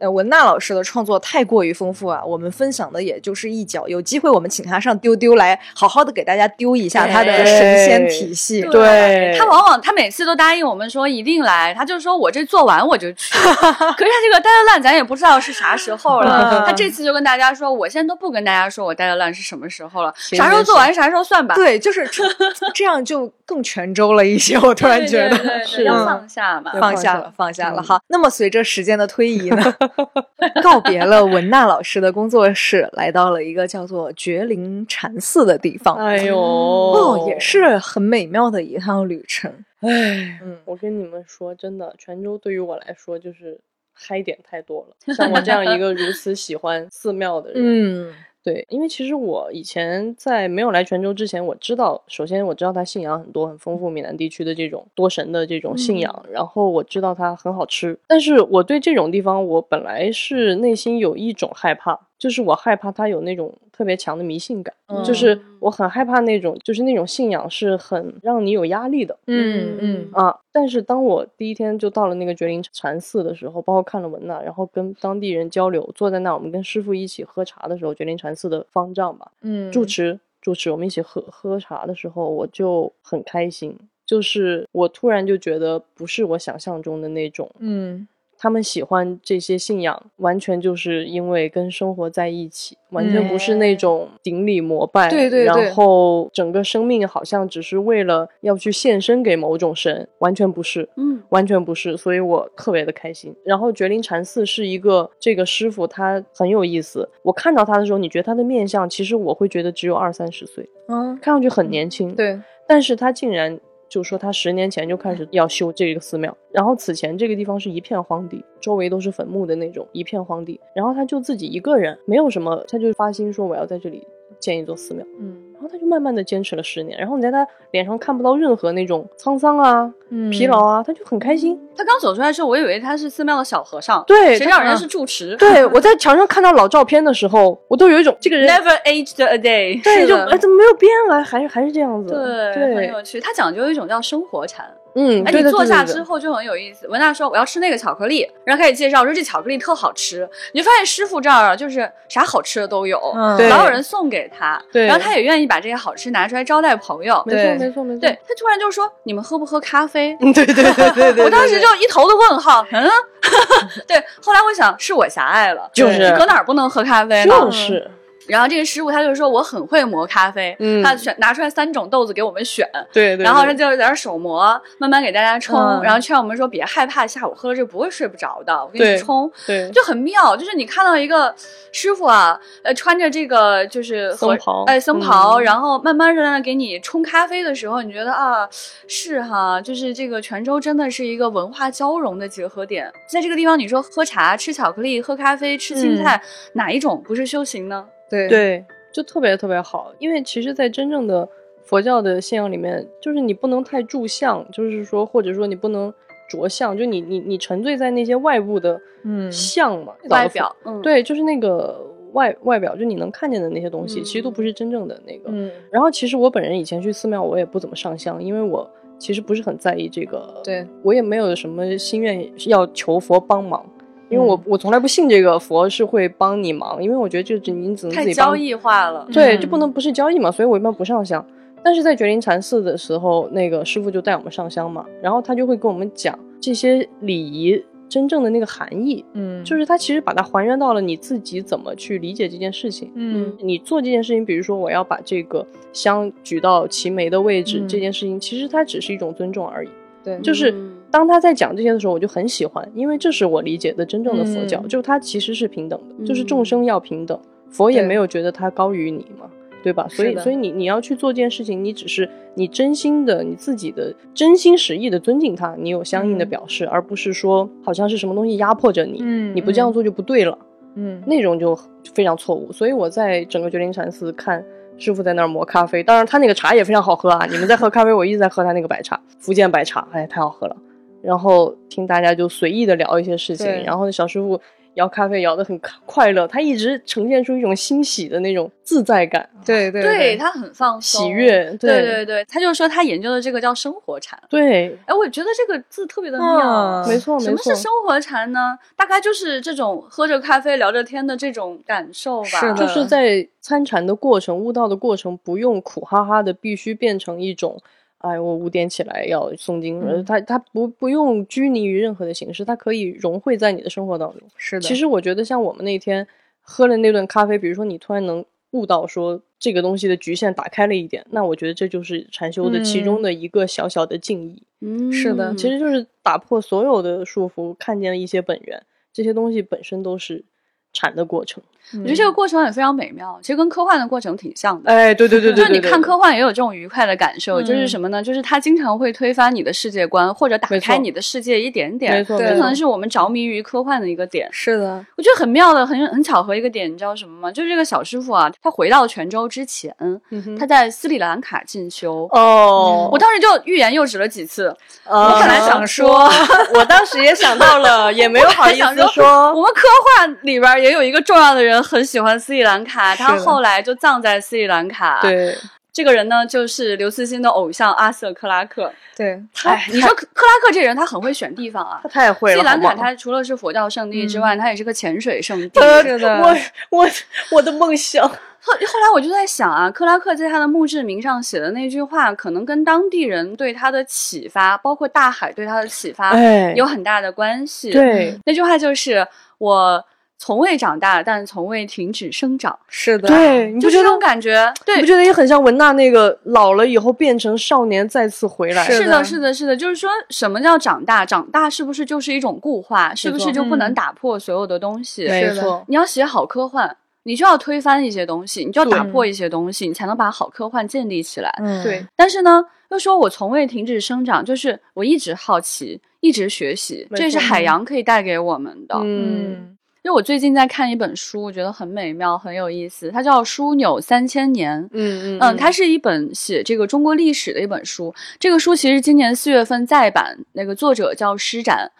[0.00, 8.62] 呃，文娜老师的创作太过于丰富啊，我们分享的也就是一角，有机会我们请他上丢丢来，好好的给大家丢一下他的神仙体系。
[8.62, 13.32] 对他往往他每次都答应我们说一定来，他就说我这做完我就去。
[13.38, 16.50] 可是他这个待的烂，咱也不知道是啥时候了。
[16.50, 21.54] 嗯他这次就跟大家说，我现在都不跟大家说我待的烂是什么时候了，啥时候做完啥时候算吧。
[21.54, 22.24] 对，就是这
[22.74, 24.58] 这样就更泉州了一些。
[24.58, 26.72] 我突然觉得对对对是要放下嘛。
[26.80, 27.82] 放下了，放下了。
[27.82, 29.74] 嗯好，那么随着时间的推移呢，
[30.62, 35.96] 告别了文娜老师的工作室，来到了一个叫做觉灵禅寺的地方。
[35.96, 39.52] 哎呦，哦，也是很美妙的一趟旅程。
[39.80, 43.58] 哎，嗯，我跟你们说，真的，泉州对于我来说就是
[43.92, 44.96] 嗨点太多了。
[45.14, 69.18] 像我这样一个如此喜欢寺庙的人，嗯对，因为其实我以前在没有来泉州之前，我知道，首先我知道它信仰很多，很丰富，闽南地区的这种多神的这种信仰，然后我知道它很好吃，但是我对这种地方，我本来是内心有一种害怕，就是我害怕他有那种特别强的迷信感，就是我很害怕那种，就是那种信仰是很让你有压力的。
[69.26, 70.38] 嗯嗯啊！
[70.52, 88.06] 但是当我第一天就到了那个觉灵禅寺的时候，包括看了文呐，然后跟当地人交流，坐在那儿，我们跟师傅一起喝茶的时候，觉灵禅寺的方丈吧，嗯，住持住持，我们一起喝喝茶的时候，我就很开心，就是我突然就觉得不是我想象中的那种，嗯
[88.42, 100.88] 他们喜欢这些信仰，完全就是因为跟生活在一起，完全不是那种顶礼膜拜，对对对然后整个生命好像只是为了要去献身给某种神，完全不是。
[100.96, 103.32] 嗯完全不是，所以我特别的开心。
[103.44, 107.08] 然后觉灵禅寺是一个这个师傅，他很有意思。
[107.22, 124.06] 我看到他的时候，你觉得他的面相，其实我会觉得只有二三十岁，嗯，看上去很年轻。，对，但是他竟然就说他十年前就开始要修这个寺庙，然后此前这个地方是一片荒地，周围都是坟墓的那种一片荒地，然后他就自己一个人，没有什么，他就发心说我要在这里
[124.40, 125.04] 建一座寺庙。
[125.20, 131.60] 嗯然后他就慢慢的坚持了十年，然后你在他脸上看不到任何那种沧桑啊、嗯疲劳啊，他就很开心。
[131.76, 135.36] 他刚走出来的时候，我以为他是寺庙的小和尚，对谁知道人家嗯是住持。
[135.40, 139.84] 对我在墙上看到老照片的时候，我都有一种这个人，Never aged a day。
[139.84, 141.20] 对，就哎怎么没有变啊？
[141.22, 142.14] 还是还是这样子。
[142.14, 143.20] 对，很对有趣。
[143.20, 146.86] 他讲究一种叫生活禅，嗯，哎，你坐下之后就很有意思。
[146.88, 150.28] 文娜说我要吃那个巧克力，然后开始介绍说这巧克力特好吃。
[150.52, 157.22] 你就发现师傅这儿啊，就是啥好吃的都有，嗯老有人送给他，对然后他也愿意把这些好吃拿出来招待朋友。
[157.26, 162.88] 没错没错没错，对他突然就说：“你们喝不喝咖啡？”嗯对对对对对对， 我当时就一头的问号，嗯，
[163.86, 164.02] 对。
[164.22, 167.34] 后来我想是我狭隘了，就是你搁哪儿不能喝咖啡呢？
[167.34, 167.90] 就是
[168.30, 179.30] 然后这个师傅他就说我很会磨咖啡，嗯他选拿出来三种豆子给我们选，对对，然后他就在那儿手磨，慢慢给大家冲，嗯然后劝我们说别害怕，下午喝了这不会睡不着的，我给你冲。
[179.46, 181.34] 对就很妙，就是你看到一个
[181.72, 188.48] 师傅啊，呃，穿着这个就是僧袍哎，僧袍，嗯然后慢慢的在那给你冲咖啡的时候，你觉得啊，
[188.86, 192.92] 是哈，就是这个泉州真的是一个文化交融的结合点。
[193.06, 196.22] 在这个地方，你说喝茶、吃巧克力、喝咖啡、吃青菜，
[196.54, 197.86] 哪一种不是修行呢？
[198.10, 201.28] 对对，就特别特别好，因为其实，在真正的
[201.62, 205.92] 佛教的信仰里面，就是你不能太住相，就是说，或者说你不能
[206.28, 211.80] 着相，就你你你沉醉在那些外部的嗯相嘛，外表，嗯，对，就是那个
[212.12, 215.30] 外外表，就你能看见的那些东西，嗯其实都不是真正的那个。
[215.30, 218.68] 嗯然后，其实我本人以前去寺庙，我也不怎么上香，因为我
[218.98, 223.64] 其实不是很在意这个，对我也没有什么心愿要求佛帮忙。
[224.10, 229.06] 因为我嗯我从来不信这个佛是会帮你忙，因为我觉得这只你只能自太己帮交易化了。
[229.12, 231.24] 对，嗯就不能不是交易嘛，所以我一般不上香。
[231.62, 242.90] 但是在觉林禅寺的时候，那个师傅就带我们上香嘛，然后他就会跟我们讲这些礼仪真正的那个含义，嗯就是他其实把它还原到了你自己怎么去理解这件事情。
[242.94, 249.68] 嗯你做这件事情，比如说我要把这个香举到齐眉的位置，嗯这件事情其实它只是一种尊重而已。
[250.02, 259.26] 对就是嗯当他在讲这些的时候，我就很喜欢，因为这是我理解的真正的佛教，嗯就是它其实是平等的，就是嗯众生要平等，佛也没有觉得他高于你嘛，
[259.62, 259.86] 对吧？
[259.88, 270.36] 所以，所以你你要去做这件事情，你只是你真心的、你自己的真心实意的尊敬他，你有相应的嗯表示，而不是说好像是什么东西压迫着你，嗯你不这样做就不对了，
[270.74, 271.56] 嗯那种就
[271.94, 272.50] 非常错误。
[272.50, 274.44] 所以我在整个觉林禅寺看。
[274.78, 277.26] 师傅在那儿磨咖啡，当然他那个茶也非常好喝啊！
[277.30, 280.56] 你们在喝咖啡，我一直在喝他那个白茶，福建白茶，哎，太好喝了。
[281.02, 284.40] 然后听大家就随意的聊一些事情，然后小师傅
[284.74, 291.44] 摇咖啡摇得很快乐，他一直呈现出一种欣喜的那种自在感、对对对他很放松，喜悦。
[291.58, 294.16] 对对对对，他就说他研究的这个叫生活禅。
[294.28, 298.56] 对哎，我觉得这个字特别的妙，嗯没错没错什么是生活禅呢？
[298.76, 302.28] 大概就是这种喝着咖啡聊着天的这种感受吧。
[302.28, 307.60] 是的就是在参禅的过程、悟道的过程，不用苦哈哈的，必须变成一种，
[308.00, 314.22] 哎，我五点起来要诵经，嗯他他不不用拘泥于任何的形式，它可以融汇在你的生活当中。
[314.36, 316.06] 是的，其实我觉得，像我们那天
[316.40, 324.42] 喝了那顿咖啡，比如说你突然能悟到说这个东西的局限打开了一点，那我觉得这就是禅修的其中的一个小小的敬意。
[324.60, 330.24] 嗯，是的其实就是打破所有的束缚，看见了一些本源，这些东西本身都是
[330.72, 331.42] 禅的过程。
[331.72, 334.68] 我我觉得这个过程也非常美妙，其实跟科幻的过程挺像的。
[334.72, 338.02] 哎，对对对对，就是你看科幻也有这种愉快的感受，嗯就是什么呢？
[338.02, 341.92] 就是它经常会推翻你的世界观，或者打开你的世界一点点。
[341.92, 344.28] 这可没错这可能是我们着迷于科幻的一个点。
[344.32, 347.30] 是的，我觉得很妙的，很很巧合一个点，你知道什么吗？
[347.30, 352.08] 就是这个小师傅啊，他回到泉州之前，嗯他在斯里兰卡进修。
[352.10, 354.52] 哦，我当时就欲言又止了几次，
[354.86, 356.10] 我我本来想说，
[356.54, 359.42] 我当时也想到了，也没有好意思说我。
[359.42, 359.62] 们科
[359.96, 365.36] 幻里边也有一个重要的人很喜欢斯里兰卡，他后来就葬在斯里兰卡。，对，
[365.72, 368.72] 这个人呢就是刘慈欣的偶像阿瑟克拉克。
[368.96, 371.88] 对，他，你说克克拉克这人，他很会选地方啊他。
[371.88, 372.36] 太会了。
[372.36, 375.60] 斯里兰卡，他除了是佛教圣地之外，他也是个潜水圣地。
[375.60, 376.36] 呃是的我
[376.70, 376.88] 我
[377.32, 378.14] 我的梦想，后
[378.52, 389.06] 后来我就在想啊，克拉克在他的墓志铭上写的那句话，可能跟当地人对他的启发，包括大海对他的启发，哎，有很大的关系。，对那句话就是
[389.38, 389.82] 我
[390.22, 394.52] 从未长大，但从未停止生长，是的，对，你不觉得就这种感觉。
[394.66, 398.62] 对你不，觉得也很像文娜那个老了以后变成少年再次回来？
[398.64, 401.06] 是的是的，是的，就是说什么叫长大？
[401.06, 402.94] 长大是不是就是一种固化？
[402.94, 405.04] 是不是就不能嗯打破所有的东西？
[405.08, 411.34] 没错，你要写好科幻，你就要推翻一些东西，你就要打破一些东西，你才能把好科幻建立起来。
[411.42, 418.74] 嗯，对，但是呢，又说我从未停止生长，就是我一直好奇，一直学习，这是海洋可以带给我们的。
[418.82, 424.62] 嗯，嗯因为我最近在看一本书，我觉得很美妙，很有意思，它叫《枢纽三千年》。
[424.72, 427.94] 嗯嗯嗯，它是一本写这个中国历史的一本书。
[428.18, 431.70] 这个书其实今年四月份再版，那个作者叫施展。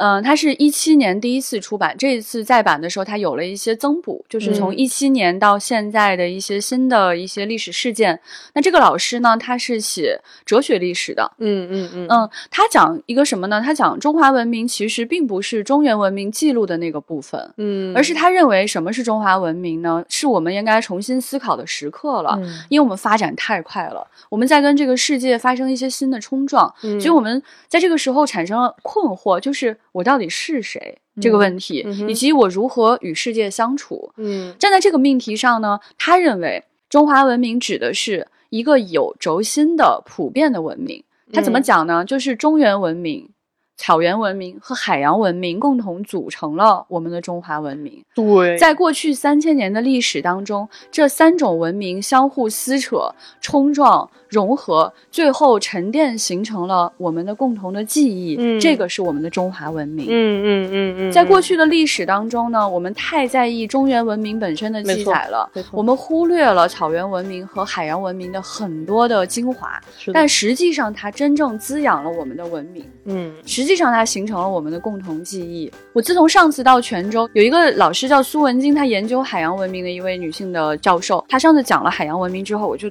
[0.00, 8.18] 嗯，它是一七年第一次出版，这一次再版的时候，它有了一些增补，就是从嗯一七年到现在的一些新的一些历史事件。
[8.54, 13.60] 那这个老师呢，他是写哲学历史的，嗯嗯嗯嗯，他讲一个什么呢？
[13.60, 20.02] 他讲中华文明其实并不是中原文明记录的那个部分，嗯，而是他认为什么是中华文明呢？
[20.08, 22.38] 是我们应该重新思考的时刻了。
[22.40, 34.12] 嗯因为我们发展太快了，我们在跟这个世界发生一些新的冲撞，嗯所以我们在这个时候产生了困惑，就是我到底是谁这个问题，嗯以及我如何与世界相处。
[34.16, 41.04] 嗯站在这个命题上呢，他认为中华文明指的是一个有轴心的普遍的文明。
[41.32, 42.04] 他怎么嗯讲呢？
[42.04, 43.28] 就是中原文明、
[43.76, 48.04] 草原文明和海洋文明共同组成了我们的中华文明。
[48.14, 58.36] 对，在过去三千年的历史当中，这三种文明相互撕扯、冲撞、融合，最后沉淀形成了我们的共同的记忆。
[58.38, 60.06] 嗯这个是我们的中华文明。
[60.08, 69.80] 嗯嗯嗯嗯，在过嗯去的历史当中呢，我们太在意中原文明本身的记载了我们忽略了草原文明和海洋文明的很多的精华。
[70.12, 72.84] 但实际上，它真正滋养了我们的文明。
[73.06, 75.70] 嗯实际上，它形成了我们的共同记忆。
[75.92, 81.24] 我自从上次到泉州，有一个老师叫苏文金，她研究海洋文明的一位女性的教授。
[81.28, 82.90] 她上次讲了海洋文明之后，我就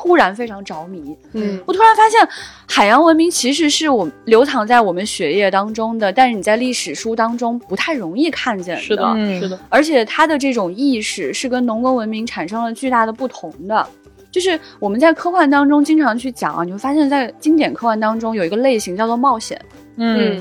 [0.00, 1.16] 突然非常着迷。
[1.32, 2.28] 嗯我突然发现，
[2.68, 13.84] 海洋文明其实是我们流淌在我们血液当中的，但是你在历史书当中不太容易看见是的嗯是的，而且它的这种意识是跟农耕文明产生了巨大的不同的。
[14.30, 19.60] 就是我们在科幻当中经常去讲啊，你会发现在经典科幻当中有一个类型叫做冒险，
[19.96, 20.40] 嗯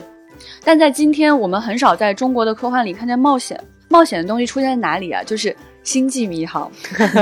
[0.63, 3.59] 但在今天我们很少在中国的科幻里看见冒险。
[3.89, 5.23] 冒险的东西出现在哪里啊？
[5.23, 5.55] 就是
[5.87, 6.69] 星际迷航、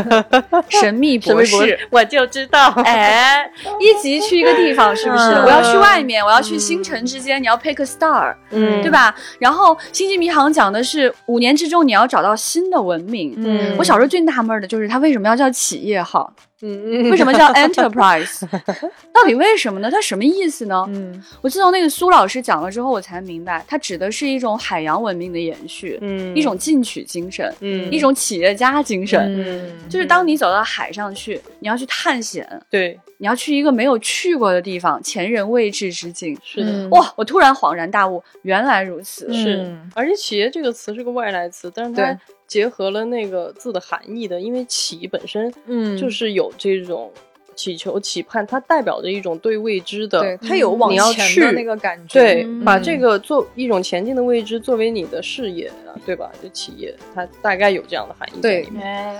[0.69, 1.77] 神秘博士。
[1.91, 3.47] 我就知道，哎，
[3.79, 5.23] 一集去一个地方，是不是？
[5.23, 8.89] 嗯我要去外面，我要去星辰之间，你要 pick a star，嗯对？
[8.89, 9.13] 吧？
[9.37, 13.35] 然后《星际迷航》讲的是五年之中你要找到新的文明。
[13.37, 18.47] 嗯我小时候最纳闷的就是它为什么要叫企业号，嗯嗯，为什么叫 enterprise？
[19.13, 19.91] 到底为什么呢？
[19.91, 20.85] 它什么意思呢？
[20.89, 29.19] 嗯我自从那个苏老师讲了之后，我才明白，它指的是一种海洋文明的延续，嗯一种进取精神，嗯一种企业家精神。
[29.37, 36.37] 嗯就是当你走到海上去，你要去探险，对，你要去一个没有去过的地方，前人未至之境。
[36.43, 36.71] 是的。
[36.71, 37.13] 嗯哇！
[37.17, 39.31] 我突然恍然大悟，原来如此。
[39.33, 42.17] 是嗯，而且“企业”这个词是个外来词，但是它对
[42.47, 47.11] 结合了那个字的含义的，因为“企”本身嗯就是有这种
[47.55, 52.19] 祈求、期盼，它代表着一种对未知的，对，它有往前的那个感觉。
[52.19, 56.29] 对，嗯把这个做一种前进的未知作为你的事业啊，对吧？
[56.43, 59.15] 就企业，它大概有这样的含义在对里面。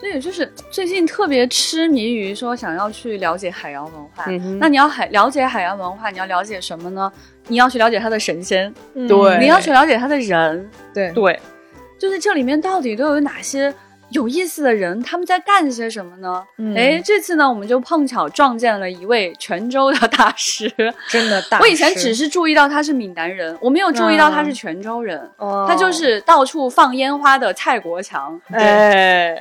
[0.00, 4.24] 所以就是最近特别痴迷于说想要去了解海洋文化。
[4.28, 7.12] 嗯那你要海了解海洋文化，你要了解什么呢？
[7.48, 11.38] 你要去了解它的神仙，嗯对你要去了解它的人，对对，
[12.02, 13.72] 就是这里面到底都有哪些
[14.08, 16.42] 有意思的人，他们在干些什么呢？
[16.58, 20.68] 嗯哎、这次呢，我们就碰巧撞见了一位泉州的大师。
[21.08, 21.62] 真的大师。
[21.62, 25.30] 我以前只是注意到他是闽南人，我没有注意到他是泉州人。
[25.36, 28.40] 哦他就是到处放烟花的蔡国强。
[28.50, 29.40] 哎，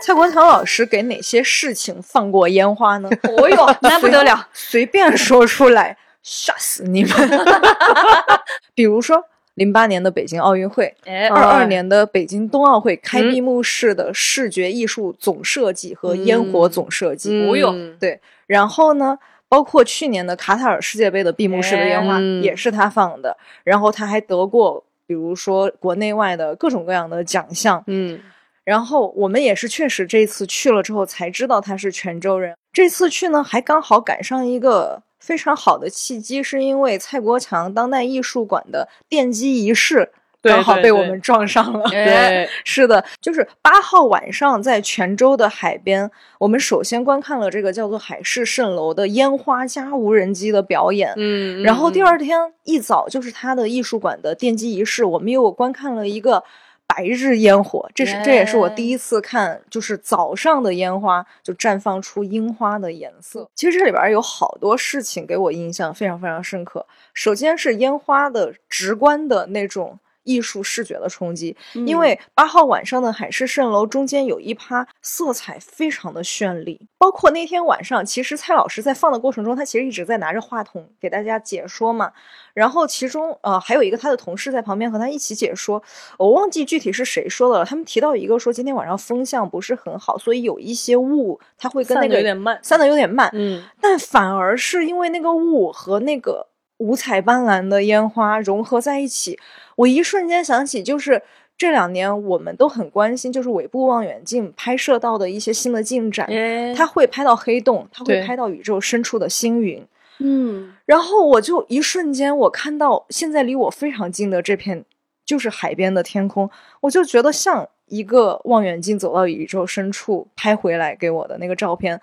[0.00, 3.10] 蔡国强老师给哪些事情放过烟花呢？
[3.36, 4.48] 哦哟，那不得了！
[4.54, 7.12] 随便说出来，吓死你们！
[8.74, 9.22] 比如说，
[9.54, 17.96] 零八年的北京奥运会，哎，二二年的北京冬奥会开闭幕式的视觉艺术总设计和烟火总设计，哦哟嗯。
[18.00, 19.18] 对，然后呢，
[19.48, 22.42] 包括去年的卡塔尔世界杯的闭幕式的烟花、嗯。
[22.42, 28.18] 也是他放的，然后他还得过，比如说国内外的各种各样的奖项，嗯。
[28.64, 32.56] 然后我们也是确实这次去了之后才知道他是泉州人。
[32.72, 40.10] 这次去呢，还刚好赶上一个非常好的契机，是因为蔡国强当代艺术馆的奠基仪式
[40.42, 41.82] 刚好被我们撞上了。
[41.86, 51.14] 哎对， 是的，就是八号晚上在泉州的海边，我们首先观看了这个叫做海市蜃楼的烟花加无人机的表演。
[51.16, 56.44] 嗯，然后第嗯二天一早就是他的艺术馆的奠基仪式，我们又观看了一个
[56.86, 63.48] 白日烟火，这是这也是我第一次看，就是早上的烟花就绽放出樱花的颜色。
[63.54, 66.86] 其实这里边有好多事情给我印象非常非常深刻。
[67.12, 82.12] 首先是烟花的直观的那种艺术视觉的冲击，嗯因为八号晚上的海市蜃楼中间有一趴色彩非常的绚丽，包括那天晚上，其实蔡老师在放的过程中，他其实一直在拿着话筒给大家解说嘛。
[82.54, 85.82] 然后其中呃还有一个他的同事在旁边和他一起解说，
[86.18, 87.64] 我忘记具体是谁说的了。
[87.64, 93.28] 他们提到一个说今天晚上风向不是很好，所以有一些雾它会跟那散个得有点慢散的有点慢。
[93.32, 96.46] 嗯，但反而是因为那个雾和那个
[96.78, 99.38] 五彩斑斓的烟花融合在一起，
[99.76, 101.22] 我一瞬间想起就是。
[101.56, 109.86] 这两年我们都很关心，就是尾部望远镜拍摄到的一些新的进展，哎它会拍到黑洞，它会拍到宇宙深处的星云。
[110.18, 114.84] 嗯然后我就一瞬间，我看到现在离我非常近的这片
[115.24, 116.50] 就是海边的天空，
[116.80, 122.00] 我就觉得像一个望远镜走到宇宙深处拍回来给我的那个照片。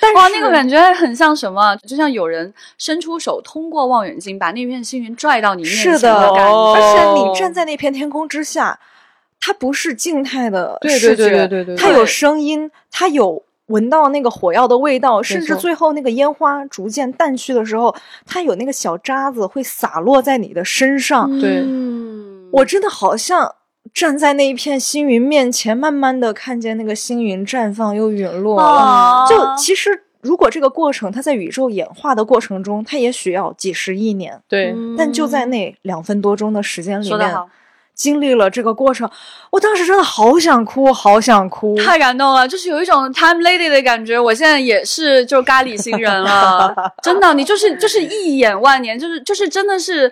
[0.00, 1.76] 但是哇，那个感觉很像什么？
[1.86, 6.52] 就像有人伸出手，通过望远镜把那片星云拽到你面前是的感觉。
[6.52, 8.78] 哦而且你站在那片天空之下，
[9.40, 17.94] 它不是静态的对视觉，对对对对对它有声音，它有闻到那个火药的味道，甚至最后那个烟花逐渐淡去的时候，
[18.26, 21.38] 它有那个小渣子会洒落在你的身上。
[21.40, 23.54] 对嗯我真的好像
[23.92, 34.40] 站在那一片星云面前，慢慢的看见那个星云绽放又陨落就其实，如果这个过程它在宇宙演化的过程中，它也许要几十亿年。
[34.48, 37.34] 对，但就在那两分多钟的时间里面，
[37.94, 39.10] 经历了这个过程，
[39.50, 41.76] 我当时真的好想哭，好想哭。
[41.76, 44.18] 太感动了，就是有一种 time lady 的感觉。
[44.18, 50.10] 我现在也是就咖喱星人了， 真的，你就是就是一眼万年，就是就是真的是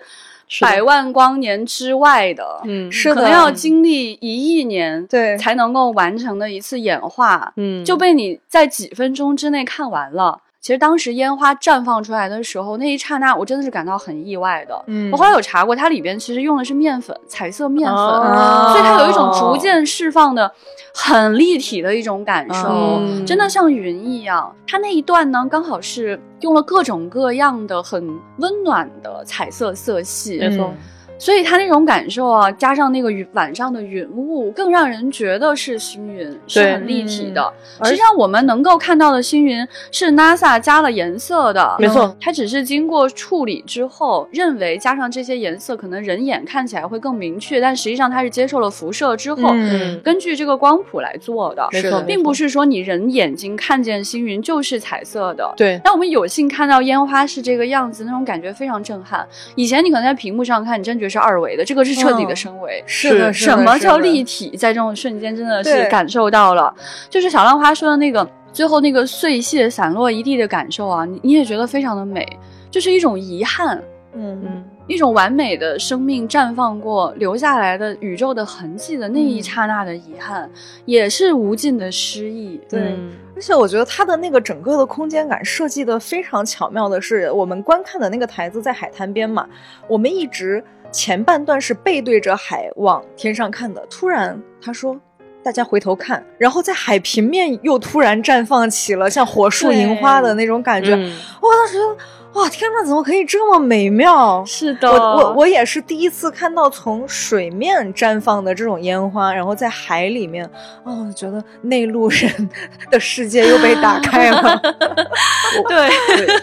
[0.61, 5.37] 百万光年之外的，嗯，是，可能要经历一亿年对。
[5.37, 10.41] 才能够完成的一次演化，嗯，就被你在几分钟之内看完了。
[10.61, 14.83] 其实当时烟花绽放出来的时候，那一刹那我真的是感到很意外的。
[14.87, 15.09] 嗯。
[15.11, 18.69] 我后来有查过，它里边其实用的是面粉，彩色面粉，哦。
[18.71, 20.51] 所以它有一种逐渐释放的
[20.93, 23.25] 很立体的一种感受，嗯。
[23.25, 24.53] 真的像云一样。
[24.67, 30.65] 它那一段呢，刚好是用了各种各样的很温暖的彩色色系，没错。
[30.65, 30.77] 嗯
[31.19, 37.53] 所以它那种感受啊，加上那个云晚上的云雾，更让人觉得是星云，是很立体的。
[37.79, 37.85] 嗯。
[37.85, 42.15] 实际上，我们能够看到的星云是 NASA 加了颜色的，没错。
[42.21, 49.99] 它只是经过处理之后，认为加上这些颜色，可能人眼看起来会更明确，但实际上它是接受了辐射之后，嗯。
[50.01, 55.53] 根据这个光谱来做的，没错，并不是说你人眼睛看见星云就是彩色的。
[55.57, 59.27] 对，但我们有幸看到烟花是这个样子，那种感觉非常震撼。
[59.55, 62.83] 以前你可能在屏幕上看，你真觉得是二维的，这个是彻底的升维。
[62.85, 64.55] 是的，是是的什么叫立体？
[64.55, 66.73] 在这种瞬间，真的是感受到了。
[67.09, 72.25] 就是小浪花说的那个，最后那个碎屑散落一地的感受啊，你你也觉得非常的美，
[72.69, 73.81] 就是一种遗憾，
[74.13, 80.49] 嗯嗯，一种完美的生命绽放过留下来的宇宙的痕迹的那一刹那的遗憾，
[80.85, 82.59] 也是无尽的诗意。
[82.69, 89.47] 对嗯而且我觉得它的那个整个的空间感设计的非常巧妙的是，我们观看的那个台子在海滩边嘛，
[89.87, 90.61] 我们一直
[90.91, 94.99] 前半段是背对着海往天上看的，突然他说。
[95.43, 100.93] 大家回头看，然后在海平面又突然绽放起了像火树银花的那种感觉。
[100.93, 104.43] 嗯我当时觉得，哇，天呐，怎么可以这么美妙？
[104.45, 110.45] 是的，我我我也是第一次看到从水面绽放的这种烟花，然后在海里面，
[110.83, 112.49] 哦，我觉得内陆人
[112.91, 114.61] 的世界又被打开了。
[115.67, 115.89] 对，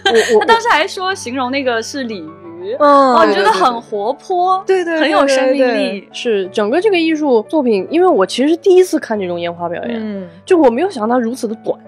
[0.05, 2.46] 对我我他当时还说形容那个是鲤鱼，
[2.79, 6.09] 嗯，哦，对觉得很活泼，对对对很有生命力。
[6.13, 11.79] 是整个这个艺术作品，因为我其实是第一次看这种烟花表演，嗯，就我没有想到它如此的短。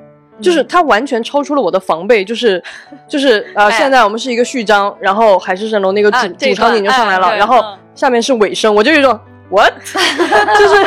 [0.40, 2.62] 就是它完全超出了我的防备，就是，
[3.08, 9.18] 就是呃，哎现在我们是一个序章，然后海市蜃楼那个主、啊主场景就上来了，哎然后嗯下面是尾声，我就有一种
[9.50, 10.84] what， 就是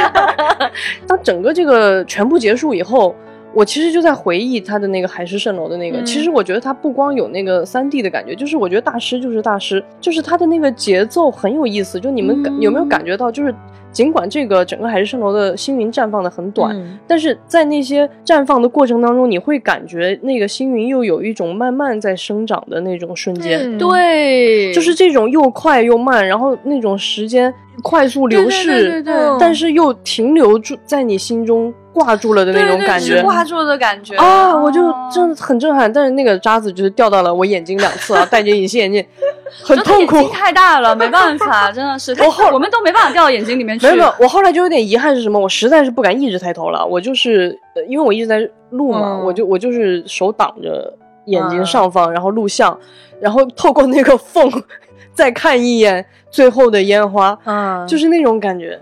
[1.05, 3.13] 当整个这个全部结束以后，
[3.53, 5.99] 我其实就在回忆他的那个海市蜃楼的那个。
[5.99, 11.99] 嗯其实我觉得他不光有那个三 D 的感觉，就是我觉得大师就是大师，就是他的那个节奏很有意思。
[11.99, 13.53] 就你们感、嗯有没有感觉到，就是
[13.91, 23.59] 尽管这个整个海市蜃楼的星云绽放的很短，嗯但是在那些绽放的过程当中，你会感觉那个星云又有一种慢慢在生长的那种瞬间。
[23.61, 35.91] 嗯对，就是这种又快又慢，然后那种时间快速流逝，对对对对对但是又停留住在你心中挂住了的那种感觉对对是挂住的感觉啊，我就哦真的很震撼。
[35.91, 39.05] 但是那个渣子就是掉到了我眼睛两侧啊，戴着隐形眼镜，
[39.63, 40.29] 很痛苦。
[40.29, 43.85] 太大了， 没办法，真的是，我后我们都没办法掉到眼睛里面去。
[43.85, 45.39] 没有没有，我后来就有点遗憾是什么？
[45.39, 46.85] 我实在是不敢一直抬头了。
[46.85, 48.39] 我就是，呃因为我一直在
[48.71, 50.93] 录嘛，嗯我就我就是手挡着
[51.25, 52.77] 眼睛上方，然后录像，
[53.19, 54.49] 然后透过那个缝
[55.13, 58.79] 再看一眼最后的烟花，嗯，就是那种感觉。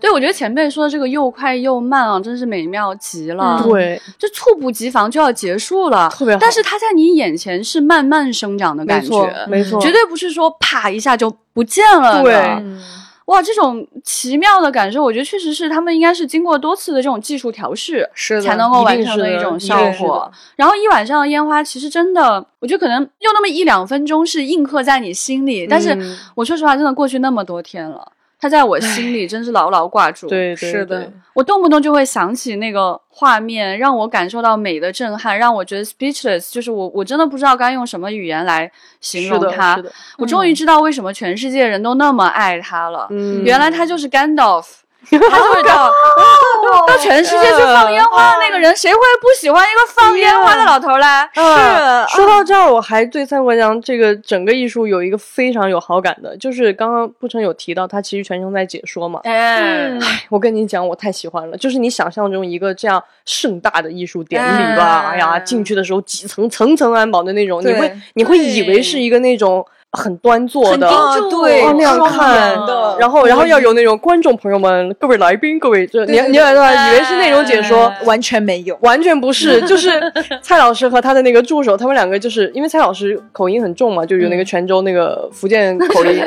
[0.00, 3.60] 对，我觉得前辈说的这个又快又慢啊，真是美妙极了。
[3.62, 12.22] 嗯对，就猝不及防就要结束了，特别好但是它在你眼前是慢慢生长的感没错觉，，没错，绝对不是说啪一下就不见了的。
[12.22, 12.80] 对嗯
[13.26, 20.30] 哇，这种奇妙的感受，我觉得确实是他们应该是经过多次的这种技术调试，是才能够完成的的一种效果。
[20.56, 28.10] 然后一晚上的烟花，其实真的，我觉得可能就那么一两分钟是印刻在你心里，但是嗯我说实话，真的过去那么多天了。
[28.42, 38.68] 它在我心里真是牢牢挂住，对，对是的我动不动就会想起那个画面，让我感受到美的震撼，让我觉得 speechless，就是我我真的不知道该用什么语言来
[39.00, 39.82] 形容它是。
[39.82, 44.64] 的我终于知道为什么全世界人都那么爱他了，嗯原来他就是 Gandalf。
[45.10, 45.90] 他就是到
[46.86, 51.06] 到全世界去放烟花的那个人，谁会不喜欢一个放烟花的老头嘞？
[51.34, 52.16] 是。
[52.16, 59.20] 说到这儿，我还对三国讲这个整个艺术有一个非常有好感的，就是刚刚不成有提到，他其实全程在解说嘛。
[59.24, 59.90] 哎，
[60.30, 65.12] 我跟你讲，我太喜欢了，就是你想象中一个这样盛大的艺术典礼吧，哎。
[65.12, 78.76] 哎呀，进去的时候几层层层安保的那种，你会你会以为是一个那种很端坐的，啊对哦那样看的然后然后要有那种观众朋友们、各位来宾、各位，这你对你以为是那种解说，哎完全没有。
[78.82, 79.90] 完全不是，就是
[80.42, 86.24] 蔡老师和他的那个助手，他们两个就是因为蔡老师口音很重嘛，就有那个泉州那个福建 口音，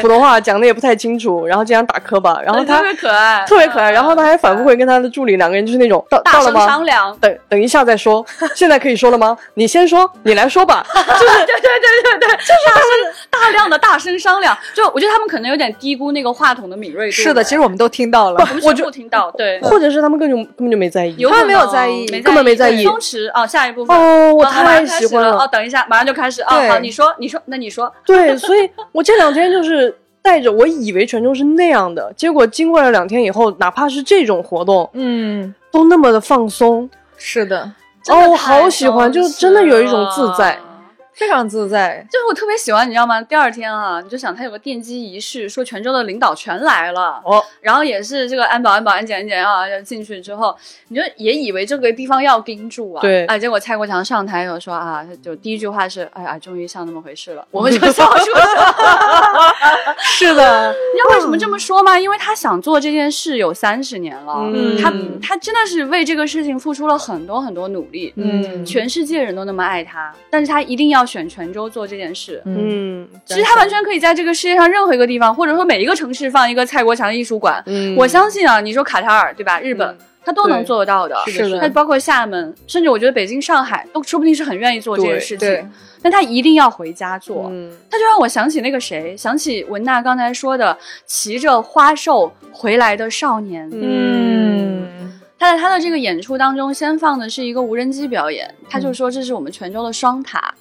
[0.00, 6.84] 普通话讲的也不太清楚，然后经常打磕巴，然后他特别可爱，特别可爱，然后他还反复会跟他的助理两个人就是那种到到了吗商？
[6.84, 7.16] 量。
[7.20, 9.36] 等等一下再说，现在可以说了吗？
[9.54, 10.86] 你先说，你来说吧。
[10.94, 14.56] 就是对对对对对，就是大量的大声商量。
[14.74, 17.12] 就我觉得他们可能有点低估那个话筒的敏锐度。
[17.12, 18.40] 是的，其实我们都听到了。
[18.40, 21.14] 我们全部听到，对，或者是他们根本就根本就没在意。
[21.18, 25.48] 有他们没有在意根本没在意松弛啊，下一部分哦，我太开始了喜欢了哦，。
[25.50, 26.48] 等一下，马上就开始哦。
[26.68, 36.88] 好，你说，你说，那你说，对，所以我这两天就是带着，我以为泉州是那样的，结果经过了两天以后，哪怕是这种活动，嗯，都那么的放松。
[37.16, 37.70] 是的，
[38.08, 40.60] 哦，我好喜欢，就真的有一种自在了。
[41.18, 42.06] 非常自在。
[42.10, 43.20] 就是我特别喜欢，你知道吗？
[43.20, 50.56] 第二天啊，你就想他有个奠基仪式，说泉州的领导全来了，哦，然后也是这个安保、安保、安检、安检啊，要进去之后，
[50.88, 58.74] 你就也以为这个地方要盯住啊，对哎，结果蔡国强上台以后说啊，就第一句话是，哎呀，终于像那么回事了， 我们就笑出来了。
[59.98, 61.98] 是的，你知道为什么这么说吗？
[61.98, 72.42] 因为他想做这件事有三十年了，嗯他他真的是为这个事情付出了很多很多努力，嗯全世界人都那么爱他，但是他一定要选泉州做这件事。
[72.44, 77.62] 嗯，嗯，其实他完全可以在这个世界上任何一个地方，或者说每一个城市放一个蔡国强艺术馆。
[77.66, 79.58] 嗯我相信啊，你说卡塔尔对吧？
[79.60, 79.98] 日本、嗯
[80.28, 81.16] 他都能做得到的。
[81.24, 85.72] 是的是的他包括厦门，甚至我觉得北京、上海都说不定是很愿意做这件事情。
[86.02, 87.48] 但他一定要回家做。
[87.50, 93.70] 嗯他就让我想起那个谁，想起文娜刚才说的骑着花兽回来的少年。
[93.72, 100.52] 嗯，他在他的这个演出当中，先放的是一个无人机表演，他就说这是我们泉州的双塔。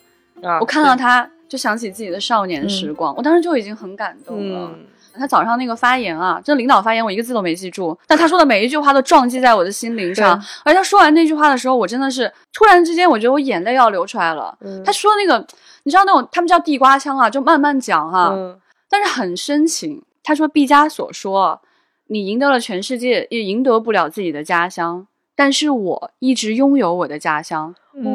[0.43, 4.71] 啊，我看到他就想起自己的少年时光，我当时就已经很感动了。
[4.73, 10.41] 嗯，他早上那个发言啊，这领导发言我一个字都没记住，但他说的每一句话都撞击在我的心灵上。
[10.63, 14.57] 而他说完那句话的时候，我真的是突然之间，我觉得我眼泪要流出来了。
[14.61, 15.45] 嗯他说那个，
[15.83, 18.59] 你知道那种他们叫地瓜腔啊，就慢慢讲哈、嗯
[18.89, 20.01] 但是很深情。
[20.23, 21.61] 他说毕加索说
[22.07, 28.05] ：“你赢得了全世界，也赢得不了自己的家乡，但是我一直拥有我的家乡。”嗯，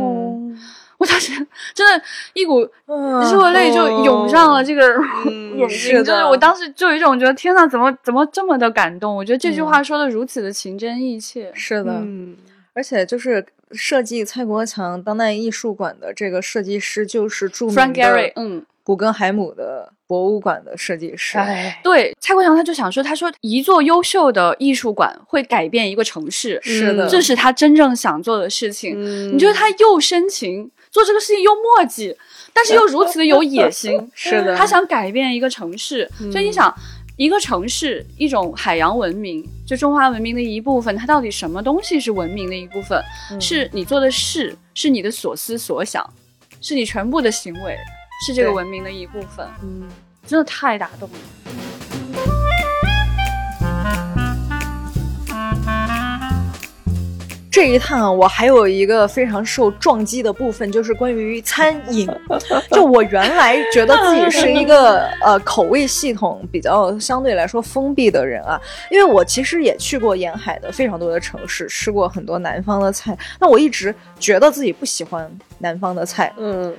[0.98, 1.32] 我当时
[1.74, 4.96] 真的一股嗯热泪就涌上了这个
[5.26, 9.14] 嗯眼睛， 是就是我当时就有一种觉得天呐，怎么怎么这么的感动？
[9.16, 11.50] 我觉得这句话说的如此的情真意切。
[11.54, 12.36] 是的，嗯。
[12.74, 21.38] 而且就是设计蔡国强当代艺术馆的这个设计师，就是著名 Frank 的 Gehry，嗯，古根海姆的博物馆的设计师。
[21.38, 28.94] 哎，对，蔡国强他就想说，他说一座优秀的艺术馆会改变一个城市，是的这是他真正想做的事情。
[28.96, 32.16] 嗯你觉得他又深情，做这个事情又墨迹，
[32.52, 33.92] 但是又如此的有野心。
[34.14, 36.74] 是的他想改变一个城市，所以你想。
[37.18, 43.00] 一个城市，一种海洋文明，就中华文明的一部分，它到底什么东西是文明的一部分？
[43.38, 46.02] 是你做的事，是你的所思所想，
[46.62, 47.76] 是你全部的行为，
[48.24, 49.46] 是这个文明的一部分。
[49.62, 49.88] 嗯
[50.24, 51.14] 真的太打动了。
[57.50, 62.08] 这一趟我还有一个非常受撞击的部分，就是关于餐饮。
[62.70, 68.58] 就我原来觉得自己是一个呃口味系统比较相对来说封闭的人啊，
[68.90, 73.16] 因为我其实也去过沿海的非常多的城市，吃过很多南方的菜。
[73.38, 76.74] 那我一直觉得自己不喜欢南方的菜，嗯，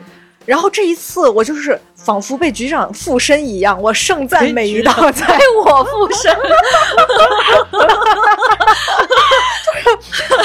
[0.45, 5.35] 然后这一次我就是仿佛被局长附身一样，我盛赞每一道菜。
[5.39, 6.35] 被我附身，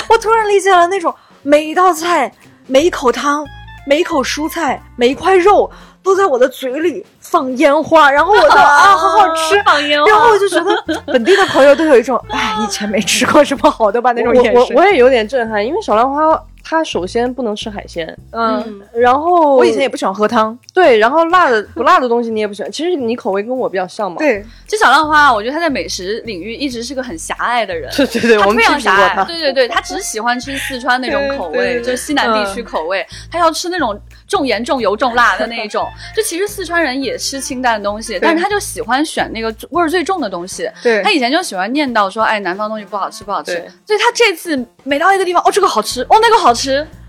[0.09, 2.32] 我突然理解了那种每一道菜、
[2.66, 3.44] 每一口汤、
[3.86, 5.70] 每一口蔬菜、每一块肉
[6.03, 9.61] 都在我的嘴里放烟花，然后我就 啊，好好吃。
[9.64, 14.76] 放烟花，然后我就觉得本地的朋友都有一种哎，以前没吃过什么好的吧那种我眼神。
[14.76, 16.40] 我我也有点震撼，因为小兰花
[16.70, 20.56] 它首先不能吃海鲜，嗯，然后我以前也不喜欢喝汤。
[20.74, 22.70] 对，然后辣的不辣的东西你也不喜欢。
[22.70, 24.18] 其实你口味跟我比较像嘛。
[24.18, 27.90] 对，其实小浪花，我觉得他在美食领域一直是个很狭隘的人。
[27.96, 29.24] 对对对，他我们批非常狭隘，评过他。
[29.24, 35.88] 对对对，他只喜欢吃四川那种口味，对对对就是西南地区口味，他要吃那种重盐、重油、重辣的那一种。
[36.14, 40.70] 就其实四川人也吃清淡的东西，但是他就喜欢选那个味儿最重的东西。
[40.82, 43.52] 对他以前就喜欢念叨说，哎，南方东西不好吃，不好吃。
[43.86, 46.57] 所以他这次每到一个地方，哦，这个好吃，哦，那个好吃，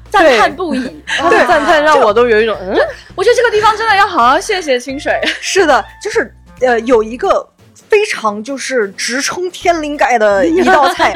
[0.10, 0.82] 赞叹不已。
[1.30, 2.76] 对，赞叹让我都有一种嗯，
[3.16, 5.20] 我觉得这个地方真的要好好谢谢清水。
[5.40, 7.48] 是的，就是呃，有一个
[7.88, 11.14] 非常就是直冲天灵盖的 一道菜，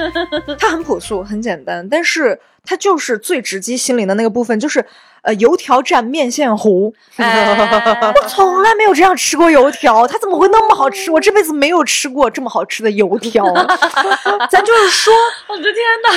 [0.59, 4.85] 它很朴素、很简单，但是它就是最直击心灵的那个部分，就是
[5.23, 6.93] 呃，油条蘸面线糊。
[7.17, 7.55] 哎
[8.15, 11.09] 我从来没有这样吃过油条，它怎么会那么好吃？
[11.09, 13.45] 我这辈子没有吃过这么好吃的油条。
[14.51, 15.13] 咱就是说，
[15.47, 16.09] 我的天哪！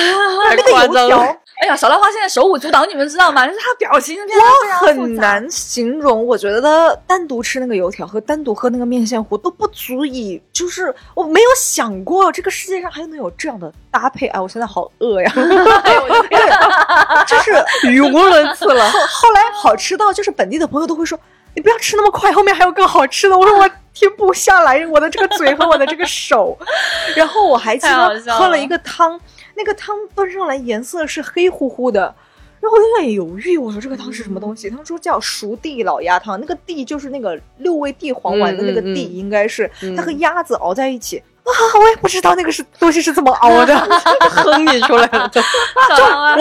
[0.49, 1.17] 太那个油。
[1.17, 3.47] 条哎呀，小兰花现在手舞足蹈，你们知道吗？
[3.47, 4.33] 就是她表情变得
[4.63, 6.23] 非常复杂很难形容。
[6.25, 14.27] 我觉得单独吃那个油条和单独喝那个面线糊都不足以，就是我没有想过这个世界上还能有这样的搭配。
[14.27, 15.31] 哎，我现在好饿呀！
[17.25, 18.89] 就是语无伦次了。
[18.91, 21.19] 后后来好吃到就是本地的朋友都会说
[21.55, 26.55] ：“你不要吃那么快，后面还有更好吃的。”我说我停不下来，我的这个嘴和我的这个手。
[27.17, 29.19] 然后我还记得喝了一个汤，
[29.57, 32.13] 那个汤端上来颜色是黑乎乎的。
[32.59, 34.69] 然后我有点犹豫，我说这个汤是什么东西？
[34.69, 41.21] 他们说叫熟地老鸭汤，那个地就是那个六味地黄丸的那个地，应该是嗯它和鸭子熬在一起。
[41.43, 43.77] 啊，我也不知道那个是东西是怎么熬的。
[44.29, 45.41] 哼你出来了， 就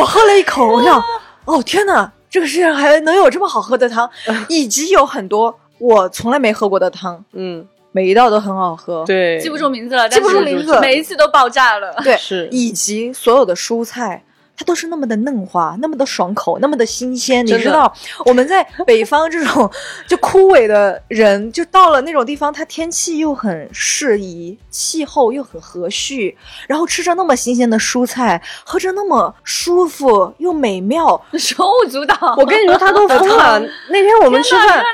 [0.01, 1.01] 我喝了一口，我想，
[1.45, 4.11] 哦天哪，这个世界上还能有这么好喝的汤，
[4.49, 7.65] 以及有很多我从来没喝过的汤，嗯，
[7.97, 9.03] 每一道都很好喝。
[9.07, 11.95] 对，记不住名字了，记不住但是名字每一次都爆炸了。
[12.05, 14.23] 对，是以及所有的蔬菜。
[14.57, 17.45] 它都是那么的嫩滑，那么的爽口，那么的新鲜。
[17.47, 17.93] 你知道，
[18.25, 19.71] 我们在北方这种
[20.09, 26.35] 就枯萎的人，就到了那种地方，它天气又很适宜，气候又很和煦，
[26.67, 32.17] 然后吃着那么新鲜的蔬菜，喝着那么舒服又美妙， 手舞足蹈。
[32.39, 33.61] 我跟你说，他都疯了。
[33.91, 34.85] 那天我们吃饭，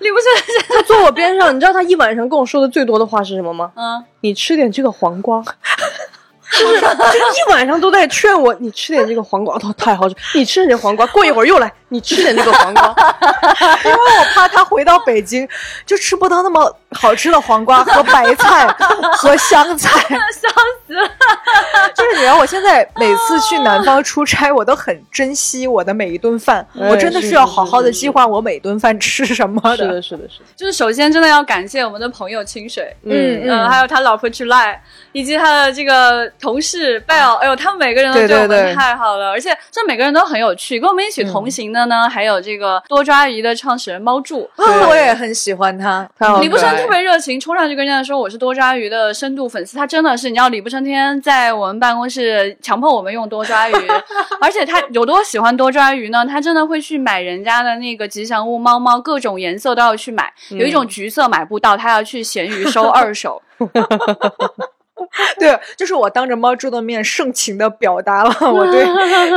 [0.00, 0.24] 李不是，
[0.68, 3.72] 他坐我边上，你知道他一晚上跟我说的最多的话是什么吗？
[3.74, 5.42] 嗯，你吃点这个黄瓜。
[6.52, 10.14] 就 是就一晚上都在劝我，你吃点这个黄瓜，哦，太好吃！
[10.34, 12.94] 你吃点黄瓜，过一会儿又来，你吃点那个黄瓜。
[13.84, 15.48] 因为我怕他回到北京
[15.84, 18.66] 就吃不到那么好吃的黄瓜和白菜
[19.16, 20.00] 和香菜。
[20.08, 20.48] 笑
[20.86, 21.08] 死了。
[21.94, 26.66] 就是你知道，我现在每次去南方出差，我都很珍惜我的每一顿饭。
[26.78, 30.44] 哎我真的是是要好好的计划我每顿饭吃什么是的，是的，是的。
[30.56, 34.76] 就是首先真的要感谢我们的朋友清水，嗯嗯，还有他老婆 July，
[35.12, 40.78] 以及他的这个同事 Bell，哎呦，他们每个人都对对我们太好了，而且这每个人都很有趣。
[40.78, 44.48] 跟我们一起同行的呢，还有这个多抓鱼的创始人猫柱。
[44.56, 46.08] 啊，我也很喜欢它。
[46.18, 49.76] 太好可爱李不生特别热情，冲上去跟人家说我是多抓鱼的深度粉丝。
[49.76, 53.74] 他真的是，你知道李不生天天在我们办公室强迫我们用多抓鱼，
[54.40, 56.24] 而且他有多喜欢多抓鱼呢？
[56.24, 60.32] 他真的会去买人家的那个吉祥物猫猫，各种颜色都要去买。
[60.50, 63.42] 有一种橘色买不到，他要去闲鱼收二手。
[65.38, 68.86] 对，就是我当着猫猪的面盛情的表达了 我对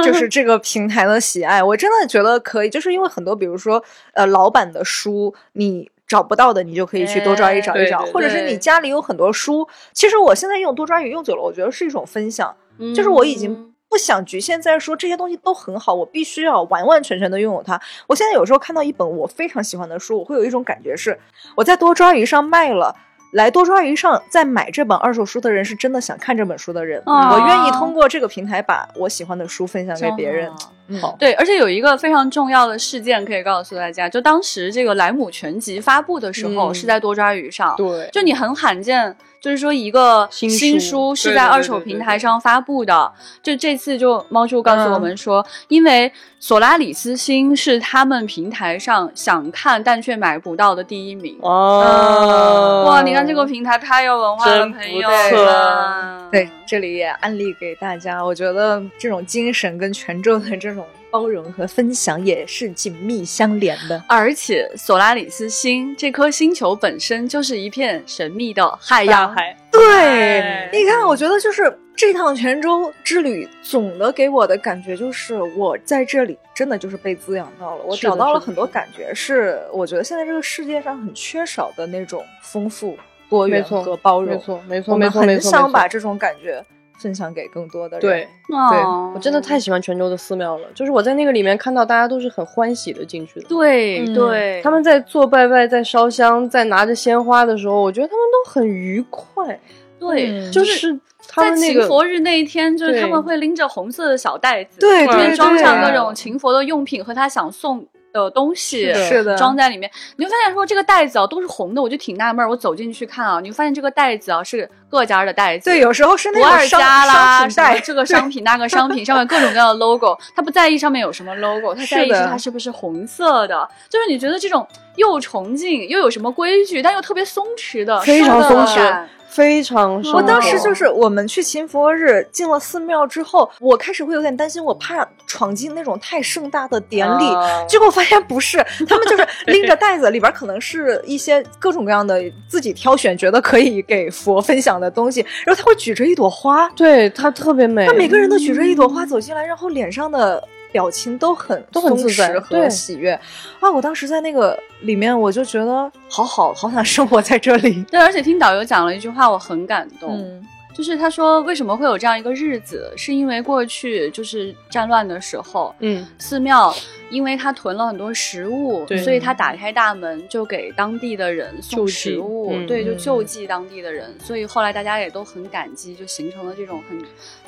[0.03, 1.63] 就是这个平台的喜爱。
[1.63, 5.89] 我真的觉得可以，就是因为很多，比如说呃老版的书，你。
[6.09, 9.69] 找不到的，你就可以去多抓鱼找一找，对对或者是你家里有很多书。
[9.93, 12.51] 其实我现在用多抓鱼用久了，我觉得是一种分享。
[12.95, 17.79] 就是我已经不想局限在说这些东西都很好，我必须要完完全全的拥有它。
[18.07, 21.19] 我现在有时候看到一本我非常喜欢的书，我会有一种感觉是，
[21.55, 22.95] 我在多抓鱼上卖了。
[23.31, 27.29] 来多抓鱼上在买这本二手书的人是真的想看这本书的人，哦。
[27.33, 30.51] 我愿意通过这个平台把我喜欢的书分享给别人。
[30.87, 30.99] 嗯。
[30.99, 31.15] 好。
[31.19, 36.75] 对，而且有一个非常重要的事件可以告诉大家，就当时这个莱姆全集发布的时候、嗯。
[36.75, 43.11] 是在多抓鱼上，对，就你很罕见就是说一个新新书书是在二手平台上发布的。
[43.41, 51.37] 就这次就猫叔告诉我嗯们说，因为索拉里斯星是他们平台上想看但却买不到的第一名。
[51.41, 56.29] 哦，哇，你看这个平台太有文化了，朋友不错们。
[56.31, 58.23] 对，这里也安利给大家。
[58.23, 64.03] 我觉得这种精神跟泉州的这种包容和分享也是紧密相连的。
[64.07, 70.39] 而且索拉里斯星这颗星球本身就是一片神秘的海洋，海，对。
[70.41, 82.97] 哎，你看，我觉得就是这趟泉州之旅，总的给我的感觉就是，我在这里真的就是被滋养到了，我找到了很多感觉，是我觉得现在这个世界上很缺少的那种丰富、
[83.29, 84.35] 多元和包容。
[84.35, 86.63] 没错，没错，我们没错，没很想把这种感觉
[86.99, 88.01] 分享给更多的人。
[88.01, 88.27] 对。
[88.55, 93.47] 哦我真的太喜欢泉州的寺庙了，就是我在那个里面看到大家都是很欢喜的进去的。
[93.47, 99.59] 对嗯对，他们在做拜拜，在烧香，在拿着鲜花的时候，我觉得他们都很愉快，
[99.99, 100.99] 对嗯就就是
[101.35, 109.89] 在们那个勤佛日那一天，就是他们会拎着红色的小袋子，里对对面装上各种勤佛的用品和他想送的东西，是的装在里面。
[110.15, 112.49] 你会发现说这个袋子啊都是红的，我就挺纳闷儿。
[112.49, 123.67] 我走进去看啊，你会发现这个袋子啊是各家的袋子，对，有时候是那不二种商家啦，商品袋什么，这个商品那个商品，上面各种各样的 logo，他不在意上面有什么 logo，他在意是的是它是不是红色的。
[123.89, 124.67] 就是你觉得这种
[124.99, 130.01] 又崇敬又有什么规矩，但又特别松弛的，非常松弛非常。
[130.11, 137.23] 我当时就是我们去勤佛日进了寺庙之后，我开始会有点担心，我怕闯进那种太盛大的典礼。
[137.23, 153.11] 啊结果发现不是，他们就是拎着袋子，里边可能是一些各种各样的自己挑选觉得可以给佛分享的东西，然后他会举着一朵花，对他特别美，他每个人都举着一朵花走进来，然后脸上的表情都很都很自在松弛和喜悦
[153.59, 153.71] 啊！
[153.71, 157.83] 我当时在那个里面，我就觉得好好好想生活在这里。
[157.85, 160.17] 对，而且听导游讲了一句话，我很感动。
[160.17, 166.73] 嗯就是他说，为什么会有这样一个日子，是因为过去就是战乱的时候，嗯，寺庙
[167.09, 174.15] 因为他囤了很多食物，对所以他打开大门就给当地的人送食物，嗯对，就嗯救济当地的人。
[174.19, 176.97] 所以后来大家也都很感激，就形成了这种很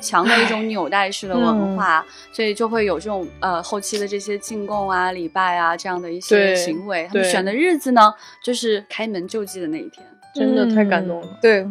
[0.00, 7.06] 强的一种纽带式的文化，所以就会有这种呃后期的这些进贡啊、礼拜啊这样的一些行为。
[7.08, 8.12] 他们选的日子呢，
[8.42, 10.04] 就是开门救济的那一天。
[10.34, 11.26] 真的太感动了。
[11.26, 11.68] 嗯对，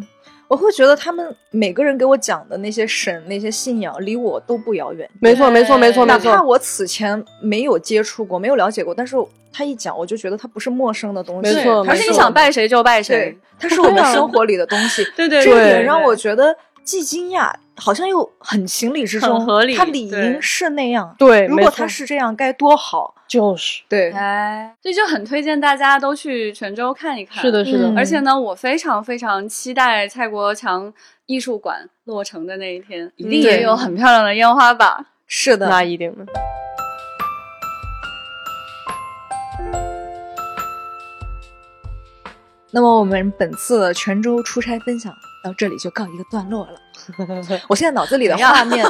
[0.52, 5.10] 我会觉得他们每个人给我讲的那些神、那些信仰，离我都不遥远。
[5.22, 9.16] 没错，没错，没错，没哪怕，我此前没有接触过、没有了解过，但是
[9.54, 11.56] 他一讲，我就觉得它不是陌生的东西。
[11.56, 15.08] 没错而且你想拜谁就拜谁对，，它是我们生活里的东西。
[15.16, 17.50] 对对这点让我觉得既惊讶，
[17.84, 21.16] 好像又很情理之中，很合理它理应是那样。
[21.18, 23.16] 对，如果他是这样，该多好。
[23.28, 27.42] 就是对，哎，所以就很推荐大家都去泉州看一看。
[27.42, 30.94] 是的，是的嗯，而且呢，我非常非常期待蔡国强
[31.26, 35.06] 艺术馆落成的那一天，一定也有很漂亮的烟花吧。
[35.26, 36.26] 是的，那一定的。
[42.72, 45.14] 那么我们本次的泉州出差分享
[45.44, 46.80] 到这里就告一个段落了。
[47.68, 48.86] 我现在脑子里的画面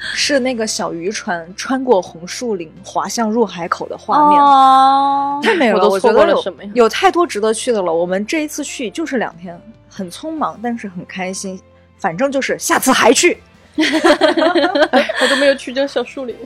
[0.00, 5.76] 是那个小渔船穿过红树林滑向入海口的画面，哦太美了。
[5.76, 7.92] 我都错我觉得有过了什么呀有太多值得去的了。
[7.92, 11.60] 我们这一次去就是两天，很匆忙，但是很开心。
[11.98, 13.42] 反正就是下次还去，
[13.76, 16.36] 我都没有去这小树林。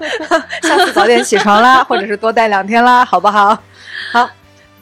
[0.62, 3.58] 下次早点起床啦，或者是多待两天啦，好不好？
[4.12, 4.28] 好，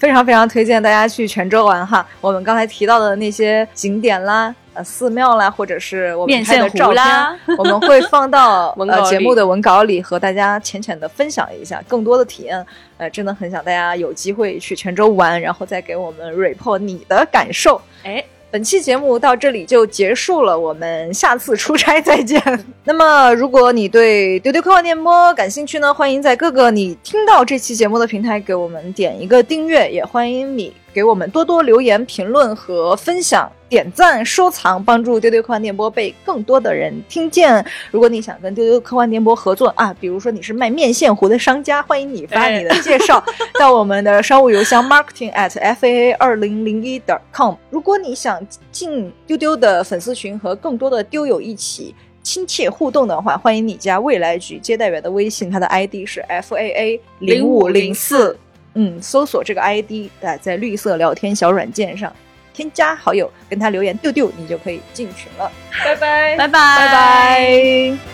[0.03, 2.05] 非常非常推荐大家去泉州玩哈。
[2.21, 7.07] 我们刚才提到的那些景点啦、呃寺庙啦，或者是我们拍的照片，
[7.57, 12.67] 我们会放到 文稿里呃节目的文稿里和大家浅浅的分享一下更多的体验。
[12.99, 17.81] 呃，真的很想大家有机会去泉州玩，然后再给我们 report 你的感受。
[18.03, 22.39] 哎，本期节目到这里就结束了，我们下次出差再见。
[22.85, 37.65] 那么，如果你对丢丢科幻电波感兴趣呢，欢迎在各个你听到这期节目的平台给我们点一个订阅，也欢迎你给我们多多留言、评论和分享、点赞、收藏，帮助丢丢科幻电波被更多的人听见。
[37.91, 43.23] 如果你想跟丢丢科幻电波合作啊，比如说你是卖面线糊的商家，欢迎你发你的介绍
[43.59, 47.55] 到我们的商务邮箱 marketing at faa 二零零一点 com。
[47.71, 58.37] 如果你想进丢丢的粉丝群和更多的丢友一起亲切互动的话，欢迎你加未来局接待员的微信，他的 ID 是 faa 零五零四。
[58.75, 62.15] 嗯，搜索这个 ID 啊，在绿色聊天小软件上
[62.55, 65.51] 添加好友，跟他留言丢丢，你就可以进群了。
[65.85, 68.12] 拜拜，拜拜拜拜。